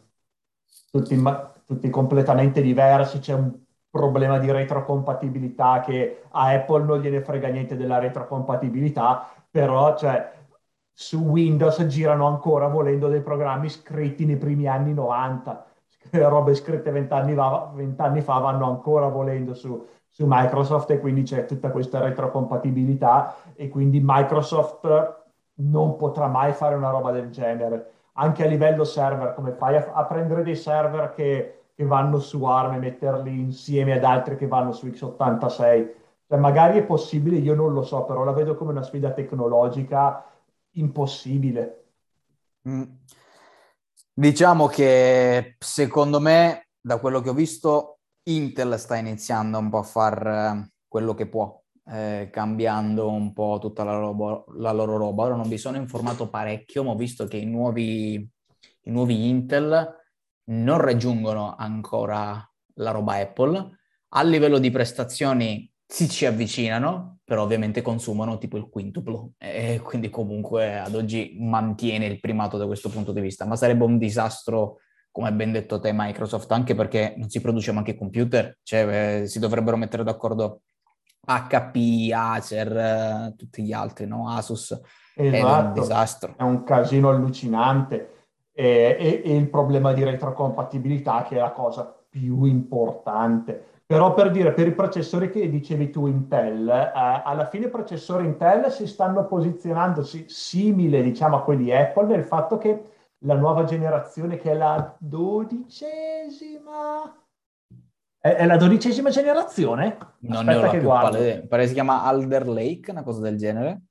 tutti, 0.91 1.23
tutti, 1.67 1.91
completamente 1.91 2.63
diversi. 2.63 3.19
C'è 3.19 3.35
un 3.35 3.53
problema 3.91 4.39
di 4.39 4.51
retrocompatibilità 4.51 5.81
che 5.81 6.23
a 6.31 6.51
Apple 6.51 6.85
non 6.85 7.01
gliene 7.01 7.23
frega 7.23 7.49
niente 7.49 7.77
della 7.77 7.99
retrocompatibilità, 7.99 9.29
però 9.51 9.97
cioè, 9.97 10.33
su 10.93 11.19
Windows 11.19 11.85
girano 11.87 12.27
ancora 12.27 12.69
volendo 12.69 13.09
dei 13.09 13.23
programmi 13.23 13.69
scritti 13.69 14.25
nei 14.25 14.37
primi 14.37 14.69
anni 14.69 14.95
90. 14.95 15.67
Le 16.11 16.29
robe 16.29 16.55
scritte 16.55 16.91
vent'anni 16.93 17.35
fa 18.23 18.39
vanno 18.39 18.67
ancora 18.67 19.09
volendo 19.09 19.55
su, 19.55 19.87
su 20.15 20.27
Microsoft 20.29 20.91
e 20.91 21.01
quindi 21.01 21.23
c'è 21.23 21.47
tutta 21.47 21.71
questa 21.71 21.99
retrocompatibilità 21.99 23.35
e 23.55 23.71
quindi 23.71 23.99
Microsoft 24.05 25.21
non 25.55 25.97
potrà 25.97 26.27
mai 26.27 26.53
fare 26.53 26.75
una 26.75 26.91
roba 26.91 27.13
del 27.13 27.31
genere. 27.31 27.93
Anche 28.15 28.45
a 28.45 28.47
livello 28.47 28.85
server, 28.85 29.33
come 29.33 29.53
fai 29.53 29.77
a, 29.77 29.91
a 29.95 30.05
prendere 30.05 30.43
dei 30.43 30.55
server 30.55 31.15
che, 31.15 31.63
che, 31.75 31.85
vanno 31.85 32.19
su 32.19 32.45
ARM 32.45 32.75
e 32.75 32.79
metterli 32.79 33.41
insieme 33.41 33.95
ad 33.95 34.05
altri 34.05 34.37
che 34.37 34.47
vanno 34.47 34.73
su 34.73 34.87
x86? 34.87 35.91
Cioè, 36.29 36.39
magari 36.39 36.79
è 36.79 36.85
possibile, 36.85 37.39
io 37.39 37.55
non 37.55 37.73
lo 37.73 37.83
so, 37.83 38.05
però 38.05 38.23
la 38.23 38.33
vedo 38.33 38.55
come 38.55 38.73
una 38.73 38.83
sfida 38.83 39.13
tecnologica 39.13 40.27
impossibile. 40.73 41.85
Mm. 42.69 42.83
Diciamo 44.13 44.67
che 44.67 45.57
secondo 45.59 46.21
me, 46.21 46.69
da 46.79 46.99
quello 46.99 47.23
che 47.23 47.31
ho 47.31 47.35
visto, 47.35 48.01
Intel 48.25 48.79
sta 48.79 48.97
iniziando 48.97 49.59
un 49.59 49.69
po' 49.69 49.79
a 49.79 49.83
fare 49.83 50.31
eh, 50.31 50.73
quello 50.87 51.15
che 51.15 51.27
può, 51.27 51.61
eh, 51.87 52.29
cambiando 52.31 53.11
un 53.11 53.33
po' 53.33 53.59
tutta 53.61 53.83
la, 53.83 53.99
roba, 53.99 54.45
la, 54.59 54.71
loro 54.73 54.97
roba. 54.97 55.25
Ora 55.25 55.37
non 55.37 55.49
mi 55.49 55.59
sono 55.59 55.77
informato 55.77 56.29
parecchio, 56.29 56.85
ma 56.85 56.91
ho 56.91 56.97
visto 56.97 57.27
che 57.27 57.39
i 57.39 57.47
nuovi, 57.47 58.15
i 58.15 58.91
nuovi 58.91 59.29
Intel 59.29 60.01
non 60.45 60.79
raggiungono 60.81 61.57
ancora 61.57 62.49
la 62.75 62.91
roba 62.91 63.17
Apple. 63.17 63.79
A 64.15 64.23
livello 64.23 64.59
di 64.59 64.71
prestazioni 64.71 65.71
si 65.85 66.09
ci 66.09 66.25
avvicinano, 66.25 67.19
però 67.25 67.43
ovviamente 67.43 67.83
consumano 67.83 68.39
tipo 68.39 68.57
il 68.57 68.69
quintuplo 68.69 69.33
e 69.39 69.81
quindi 69.83 70.11
comunque 70.11 70.79
ad 70.79 70.95
oggi 70.95 71.37
mantiene 71.41 72.07
il 72.07 72.21
primato 72.21 72.57
da 72.57 72.67
questo 72.67 72.89
punto 72.89 73.13
di 73.13 73.21
vista, 73.21 73.47
ma 73.47 73.57
sarebbe 73.57 73.85
un 73.85 73.99
disastro 73.99 74.79
come 75.13 75.33
ben 75.33 75.53
detto 75.53 75.79
te 75.79 75.93
Microsoft, 75.93 76.51
anche 76.51 76.75
perché 76.75 77.15
non 77.19 77.29
si 77.29 77.41
produce 77.41 77.71
neanche 77.71 77.97
computer, 77.97 78.59
cioè 78.63 79.21
eh, 79.21 79.27
si 79.27 79.39
dovrebbero 79.39 79.77
mettere 79.77 80.03
d'accordo 80.03 80.63
HP, 81.25 82.11
Acer, 82.13 82.77
eh, 82.77 83.35
tutti 83.37 83.63
gli 83.63 83.73
altri, 83.73 84.07
no? 84.07 84.29
Asus, 84.31 84.73
esatto. 84.73 84.83
è 85.15 85.29
un 85.29 85.35
esatto. 85.35 85.81
disastro. 85.81 86.35
È 86.37 86.43
un 86.43 86.65
casino 86.65 87.11
allucinante 87.11 88.13
e, 88.53 88.97
e, 88.99 89.23
e 89.25 89.37
il 89.37 89.49
problema 89.49 89.93
di 89.93 90.03
retrocompatibilità 90.03 91.23
che 91.23 91.37
è 91.37 91.41
la 91.41 91.53
cosa 91.53 91.95
più 92.09 92.45
importante. 92.45 93.67
Però 93.87 94.15
per 94.15 94.31
dire, 94.31 94.55
per 94.55 94.67
i 94.67 94.73
processori 94.73 95.31
che 95.31 95.51
dicevi 95.51 95.91
tu 95.91 96.07
Intel, 96.07 96.67
eh, 96.67 96.91
alla 96.93 97.49
fine 97.49 97.67
i 97.67 97.71
processori 97.71 98.25
Intel 98.25 98.71
si 98.71 98.87
stanno 98.87 99.27
posizionandosi 99.27 100.25
simile, 100.29 101.03
diciamo, 101.03 101.37
a 101.37 101.43
quelli 101.43 101.71
Apple 101.71 102.07
nel 102.07 102.25
fatto 102.25 102.57
che 102.57 102.83
la 103.25 103.35
nuova 103.35 103.65
generazione 103.65 104.37
che 104.37 104.53
è 104.53 104.55
la 104.55 104.95
dodicesima... 104.99 106.61
È, 108.19 108.29
è 108.29 108.47
la 108.47 108.57
dodicesima 108.57 109.11
generazione? 109.11 109.97
Non 110.21 110.49
Aspetta 110.49 110.61
ne 110.61 110.67
ho 110.67 110.71
che 110.71 110.81
guardo. 110.81 111.19
Pare, 111.19 111.47
pare 111.47 111.67
si 111.67 111.75
chiama 111.75 112.05
Alder 112.05 112.47
Lake, 112.49 112.91
una 112.91 113.03
cosa 113.03 113.21
del 113.21 113.37
genere. 113.37 113.83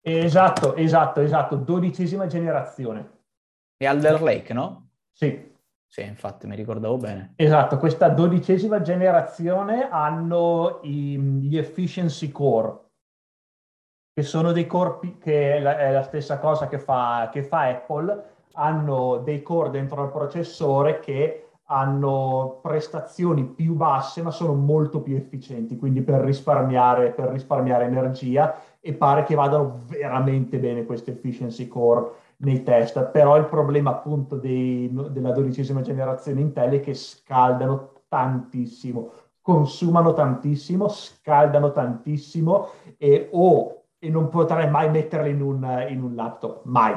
Esatto, 0.00 0.74
esatto, 0.76 1.20
esatto, 1.20 1.56
dodicesima 1.56 2.26
generazione. 2.26 3.22
E 3.76 3.86
Alder 3.86 4.22
Lake, 4.22 4.52
no? 4.52 4.90
Sì. 5.12 5.52
Sì, 5.86 6.02
infatti 6.02 6.46
mi 6.46 6.56
ricordavo 6.56 6.96
bene. 6.96 7.34
Esatto, 7.36 7.78
questa 7.78 8.08
dodicesima 8.08 8.80
generazione 8.80 9.88
hanno 9.88 10.80
i, 10.82 11.16
gli 11.18 11.56
efficiency 11.56 12.30
core, 12.30 12.83
che 14.14 14.22
sono 14.22 14.52
dei 14.52 14.66
corpi, 14.68 15.18
che 15.18 15.56
è 15.56 15.60
la, 15.60 15.76
è 15.76 15.90
la 15.90 16.02
stessa 16.02 16.38
cosa 16.38 16.68
che 16.68 16.78
fa, 16.78 17.28
che 17.32 17.42
fa 17.42 17.68
Apple, 17.68 18.22
hanno 18.52 19.18
dei 19.18 19.42
core 19.42 19.70
dentro 19.70 20.04
il 20.04 20.10
processore 20.10 21.00
che 21.00 21.48
hanno 21.68 22.60
prestazioni 22.62 23.44
più 23.44 23.74
basse 23.74 24.22
ma 24.22 24.30
sono 24.30 24.54
molto 24.54 25.00
più 25.00 25.16
efficienti, 25.16 25.76
quindi 25.76 26.02
per 26.02 26.20
risparmiare, 26.20 27.10
per 27.10 27.30
risparmiare 27.30 27.86
energia 27.86 28.54
e 28.80 28.92
pare 28.92 29.24
che 29.24 29.34
vadano 29.34 29.80
veramente 29.86 30.58
bene 30.58 30.84
queste 30.84 31.12
efficiency 31.12 31.66
core 31.66 32.10
nei 32.38 32.62
test, 32.62 33.02
però 33.06 33.36
il 33.36 33.46
problema 33.46 33.90
appunto 33.90 34.36
dei, 34.36 34.88
della 35.10 35.32
dodicesima 35.32 35.80
generazione 35.80 36.40
Intel 36.40 36.74
è 36.74 36.80
che 36.80 36.94
scaldano 36.94 37.92
tantissimo, 38.06 39.10
consumano 39.40 40.12
tantissimo, 40.12 40.86
scaldano 40.86 41.72
tantissimo 41.72 42.68
e 42.96 43.28
o 43.32 43.83
e 44.04 44.10
non 44.10 44.28
potrai 44.28 44.68
mai 44.68 44.90
metterle 44.90 45.30
in 45.30 45.40
un, 45.40 45.86
in 45.88 46.02
un 46.02 46.14
laptop, 46.14 46.60
mai, 46.64 46.94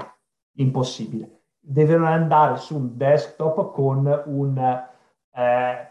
impossibile. 0.57 1.43
Devono 1.57 2.05
andare 2.05 2.57
su 2.57 2.75
un 2.75 2.97
desktop 2.97 3.71
con 3.71 4.23
un, 4.25 4.83
eh, 5.33 5.87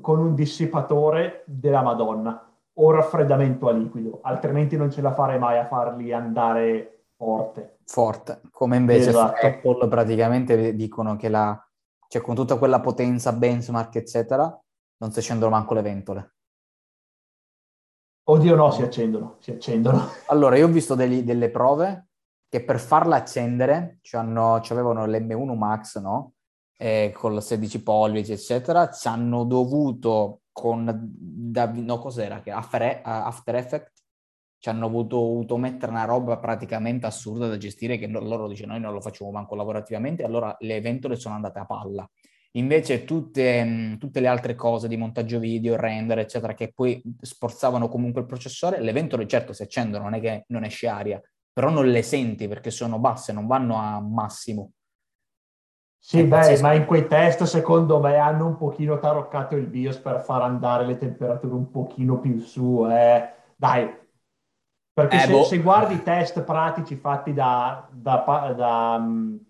con 0.00 0.18
un 0.20 0.34
dissipatore 0.36 1.42
della 1.46 1.82
Madonna 1.82 2.48
o 2.74 2.90
raffreddamento 2.92 3.68
a 3.68 3.72
liquido, 3.72 4.20
altrimenti 4.22 4.76
non 4.76 4.90
ce 4.90 5.02
la 5.02 5.12
farei 5.12 5.38
mai 5.40 5.58
a 5.58 5.66
farli 5.66 6.12
andare 6.12 7.06
forte. 7.16 7.78
Forte, 7.84 8.40
come 8.52 8.76
invece 8.76 9.10
esatto. 9.10 9.44
Apple 9.44 9.88
praticamente 9.88 10.76
dicono 10.76 11.16
che 11.16 11.28
la, 11.28 11.60
cioè 12.06 12.22
con 12.22 12.36
tutta 12.36 12.56
quella 12.56 12.80
potenza, 12.80 13.32
benchmark, 13.32 13.96
eccetera, 13.96 14.44
non 14.98 15.10
si 15.10 15.18
accendono 15.18 15.50
manco 15.50 15.74
le 15.74 15.82
ventole. 15.82 16.34
Oddio 18.24 18.54
no, 18.54 18.70
si 18.70 18.82
accendono, 18.82 19.36
si 19.40 19.50
accendono. 19.50 20.08
Allora, 20.28 20.56
io 20.56 20.66
ho 20.66 20.70
visto 20.70 20.94
degli, 20.94 21.22
delle 21.22 21.50
prove 21.50 22.08
che 22.48 22.62
per 22.62 22.78
farla 22.78 23.16
accendere 23.16 23.98
ci 24.02 24.16
avevano 24.16 25.06
l'M1 25.06 25.56
Max, 25.56 25.98
no? 25.98 26.34
Eh, 26.76 27.12
con 27.14 27.40
16 27.40 27.82
pollici, 27.82 28.32
eccetera, 28.32 28.90
ci 28.90 29.08
hanno 29.08 29.44
dovuto 29.44 30.42
con, 30.52 30.84
da, 31.14 31.70
no 31.72 31.98
cos'era, 31.98 32.40
che 32.40 32.50
After, 32.50 33.00
After 33.02 33.54
Effects, 33.54 34.02
ci 34.58 34.68
hanno 34.68 34.88
dovuto 34.88 35.56
mettere 35.56 35.90
una 35.90 36.04
roba 36.04 36.38
praticamente 36.38 37.06
assurda 37.06 37.48
da 37.48 37.56
gestire 37.56 37.98
che 37.98 38.06
loro 38.06 38.46
dicono 38.46 38.72
noi 38.72 38.80
non 38.80 38.92
lo 38.92 39.00
facciamo 39.00 39.32
manco 39.32 39.56
lavorativamente, 39.56 40.22
allora 40.22 40.54
le 40.60 40.80
ventole 40.80 41.16
sono 41.16 41.34
andate 41.34 41.58
a 41.58 41.66
palla. 41.66 42.08
Invece 42.56 43.04
tutte, 43.04 43.96
tutte, 43.98 44.20
le 44.20 44.26
altre 44.26 44.54
cose 44.54 44.86
di 44.86 44.98
montaggio 44.98 45.38
video, 45.38 45.76
render, 45.76 46.18
eccetera, 46.18 46.52
che 46.52 46.72
poi 46.74 47.02
sforzavano 47.20 47.88
comunque 47.88 48.20
il 48.20 48.26
processore, 48.26 48.80
le 48.80 48.92
ventole 48.92 49.26
certo 49.26 49.54
si 49.54 49.62
accendono, 49.62 50.04
non 50.04 50.14
è 50.14 50.20
che 50.20 50.44
non 50.48 50.64
esce 50.64 50.86
aria, 50.86 51.20
però 51.50 51.70
non 51.70 51.88
le 51.88 52.02
senti 52.02 52.48
perché 52.48 52.70
sono 52.70 52.98
basse, 52.98 53.32
non 53.32 53.46
vanno 53.46 53.76
a 53.76 54.00
massimo. 54.00 54.72
Sì, 55.98 56.24
beh, 56.24 56.60
ma 56.60 56.74
in 56.74 56.84
quei 56.84 57.06
test 57.06 57.44
secondo 57.44 58.00
me 58.00 58.16
hanno 58.16 58.46
un 58.46 58.56
pochino 58.56 58.98
taroccato 58.98 59.54
il 59.54 59.68
BIOS 59.68 59.98
per 59.98 60.20
far 60.20 60.42
andare 60.42 60.84
le 60.84 60.98
temperature 60.98 61.54
un 61.54 61.70
pochino 61.70 62.18
più 62.18 62.40
su. 62.40 62.84
Eh. 62.90 63.32
Dai, 63.56 63.88
perché 64.92 65.16
eh, 65.16 65.20
se, 65.20 65.32
boh. 65.32 65.44
se, 65.44 65.58
guardi 65.58 65.94
i 65.94 66.02
test 66.02 66.42
pratici 66.42 66.96
fatti 66.96 67.32
da, 67.32 67.88
da, 67.90 68.24
da, 68.26 68.52
da 68.52 68.96
um, 68.98 69.40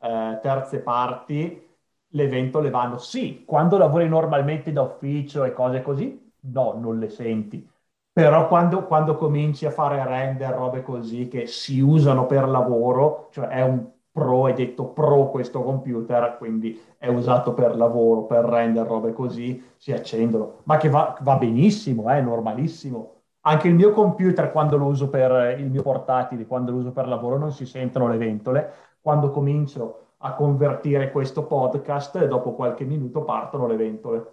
eh, 0.00 0.38
terze 0.40 0.80
parti, 0.80 1.67
le 2.10 2.26
ventole 2.28 2.70
vanno. 2.70 2.98
Sì, 2.98 3.44
quando 3.44 3.76
lavori 3.78 4.08
normalmente 4.08 4.72
da 4.72 4.82
ufficio 4.82 5.44
e 5.44 5.52
cose 5.52 5.82
così, 5.82 6.32
no, 6.52 6.74
non 6.78 6.98
le 6.98 7.08
senti. 7.08 7.66
Però 8.12 8.48
quando, 8.48 8.84
quando 8.86 9.14
cominci 9.14 9.64
a 9.66 9.70
fare 9.70 10.02
render, 10.04 10.52
robe 10.52 10.82
così 10.82 11.28
che 11.28 11.46
si 11.46 11.80
usano 11.80 12.26
per 12.26 12.48
lavoro, 12.48 13.28
cioè 13.30 13.46
è 13.48 13.62
un 13.62 13.86
pro, 14.10 14.48
è 14.48 14.52
detto 14.54 14.86
pro 14.88 15.30
questo 15.30 15.62
computer, 15.62 16.36
quindi 16.36 16.80
è 16.98 17.06
usato 17.06 17.54
per 17.54 17.76
lavoro, 17.76 18.24
per 18.24 18.44
render, 18.44 18.84
robe 18.86 19.12
così, 19.12 19.62
si 19.76 19.92
accendono. 19.92 20.62
Ma 20.64 20.76
che 20.78 20.88
va, 20.88 21.16
va 21.20 21.36
benissimo, 21.36 22.08
è 22.08 22.20
normalissimo. 22.20 23.14
Anche 23.42 23.68
il 23.68 23.74
mio 23.74 23.92
computer, 23.92 24.50
quando 24.50 24.76
lo 24.76 24.86
uso 24.86 25.08
per 25.08 25.58
il 25.60 25.70
mio 25.70 25.82
portatile, 25.82 26.46
quando 26.46 26.72
lo 26.72 26.78
uso 26.78 26.90
per 26.92 27.06
lavoro, 27.06 27.38
non 27.38 27.52
si 27.52 27.66
sentono 27.66 28.08
le 28.08 28.16
ventole. 28.18 28.72
Quando 29.00 29.30
comincio 29.30 30.07
a 30.18 30.34
convertire 30.34 31.10
questo 31.10 31.46
podcast 31.46 32.16
e 32.16 32.28
dopo 32.28 32.54
qualche 32.54 32.84
minuto 32.84 33.24
partono 33.24 33.66
le 33.66 33.76
ventole. 33.76 34.32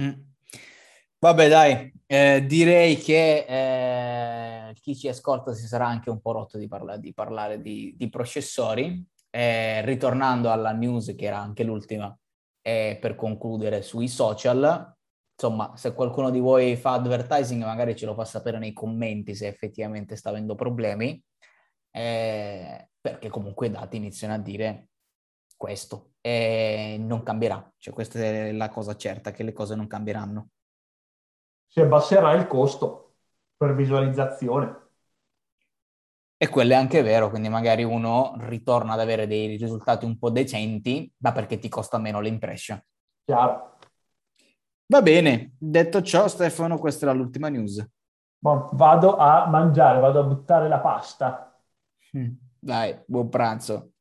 Mm. 0.00 0.12
Vabbè 1.18 1.48
dai, 1.48 1.92
eh, 2.06 2.44
direi 2.46 2.96
che 2.96 3.44
eh, 3.48 4.74
chi 4.74 4.96
ci 4.96 5.08
ascolta 5.08 5.54
si 5.54 5.66
sarà 5.66 5.86
anche 5.86 6.10
un 6.10 6.20
po' 6.20 6.32
rotto 6.32 6.58
di, 6.58 6.66
parla- 6.66 6.96
di 6.96 7.12
parlare 7.12 7.60
di, 7.60 7.94
di 7.96 8.08
processori. 8.08 9.04
Eh, 9.34 9.82
ritornando 9.86 10.50
alla 10.50 10.72
news 10.72 11.14
che 11.16 11.24
era 11.24 11.38
anche 11.38 11.62
l'ultima, 11.62 12.14
per 12.60 13.14
concludere 13.16 13.82
sui 13.82 14.06
social, 14.06 14.94
insomma, 15.34 15.72
se 15.76 15.92
qualcuno 15.94 16.30
di 16.30 16.38
voi 16.38 16.76
fa 16.76 16.92
advertising 16.92 17.64
magari 17.64 17.96
ce 17.96 18.06
lo 18.06 18.14
fa 18.14 18.24
sapere 18.24 18.58
nei 18.58 18.72
commenti 18.72 19.34
se 19.34 19.48
effettivamente 19.48 20.14
sta 20.16 20.28
avendo 20.28 20.54
problemi, 20.54 21.20
eh, 21.90 22.90
perché 23.00 23.28
comunque 23.28 23.66
i 23.66 23.70
dati 23.70 23.96
iniziano 23.96 24.34
a 24.34 24.38
dire 24.38 24.90
questo 25.62 26.14
e 26.20 26.96
non 26.98 27.22
cambierà. 27.22 27.72
Cioè, 27.78 27.94
questa 27.94 28.18
è 28.18 28.50
la 28.50 28.68
cosa 28.68 28.96
certa, 28.96 29.30
che 29.30 29.44
le 29.44 29.52
cose 29.52 29.76
non 29.76 29.86
cambieranno. 29.86 30.48
Si 31.68 31.80
abbasserà 31.80 32.32
il 32.32 32.48
costo 32.48 33.14
per 33.56 33.76
visualizzazione. 33.76 34.80
E 36.36 36.48
quello 36.48 36.72
è 36.72 36.74
anche 36.74 37.02
vero, 37.02 37.30
quindi 37.30 37.48
magari 37.48 37.84
uno 37.84 38.34
ritorna 38.40 38.94
ad 38.94 39.00
avere 39.00 39.28
dei 39.28 39.56
risultati 39.56 40.04
un 40.04 40.18
po' 40.18 40.30
decenti, 40.30 41.08
ma 41.18 41.30
perché 41.30 41.60
ti 41.60 41.68
costa 41.68 41.98
meno 41.98 42.18
l'impression. 42.18 42.82
Chiaro. 43.24 43.78
Va 44.86 45.00
bene, 45.00 45.54
detto 45.56 46.02
ciò 46.02 46.26
Stefano, 46.26 46.76
questa 46.78 47.06
era 47.06 47.14
l'ultima 47.14 47.48
news. 47.48 47.88
Bon, 48.36 48.68
vado 48.72 49.16
a 49.16 49.46
mangiare, 49.46 50.00
vado 50.00 50.18
a 50.18 50.24
buttare 50.24 50.66
la 50.66 50.80
pasta. 50.80 51.56
Dai, 52.58 53.00
buon 53.06 53.28
pranzo. 53.28 53.91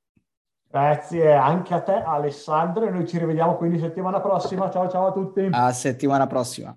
Grazie 0.72 1.34
anche 1.34 1.74
a 1.74 1.82
te 1.82 2.01
Alessandro 2.01 2.88
e 2.88 2.89
noi 2.91 3.05
ci 3.05 3.17
rivediamo 3.17 3.57
quindi 3.57 3.78
settimana 3.78 4.22
prossima. 4.22 4.69
Ciao 4.72 4.88
ciao 4.88 5.07
a 5.07 5.11
tutti. 5.11 5.49
A 5.51 5.74
settimana 5.74 6.28
prossima. 6.28 6.74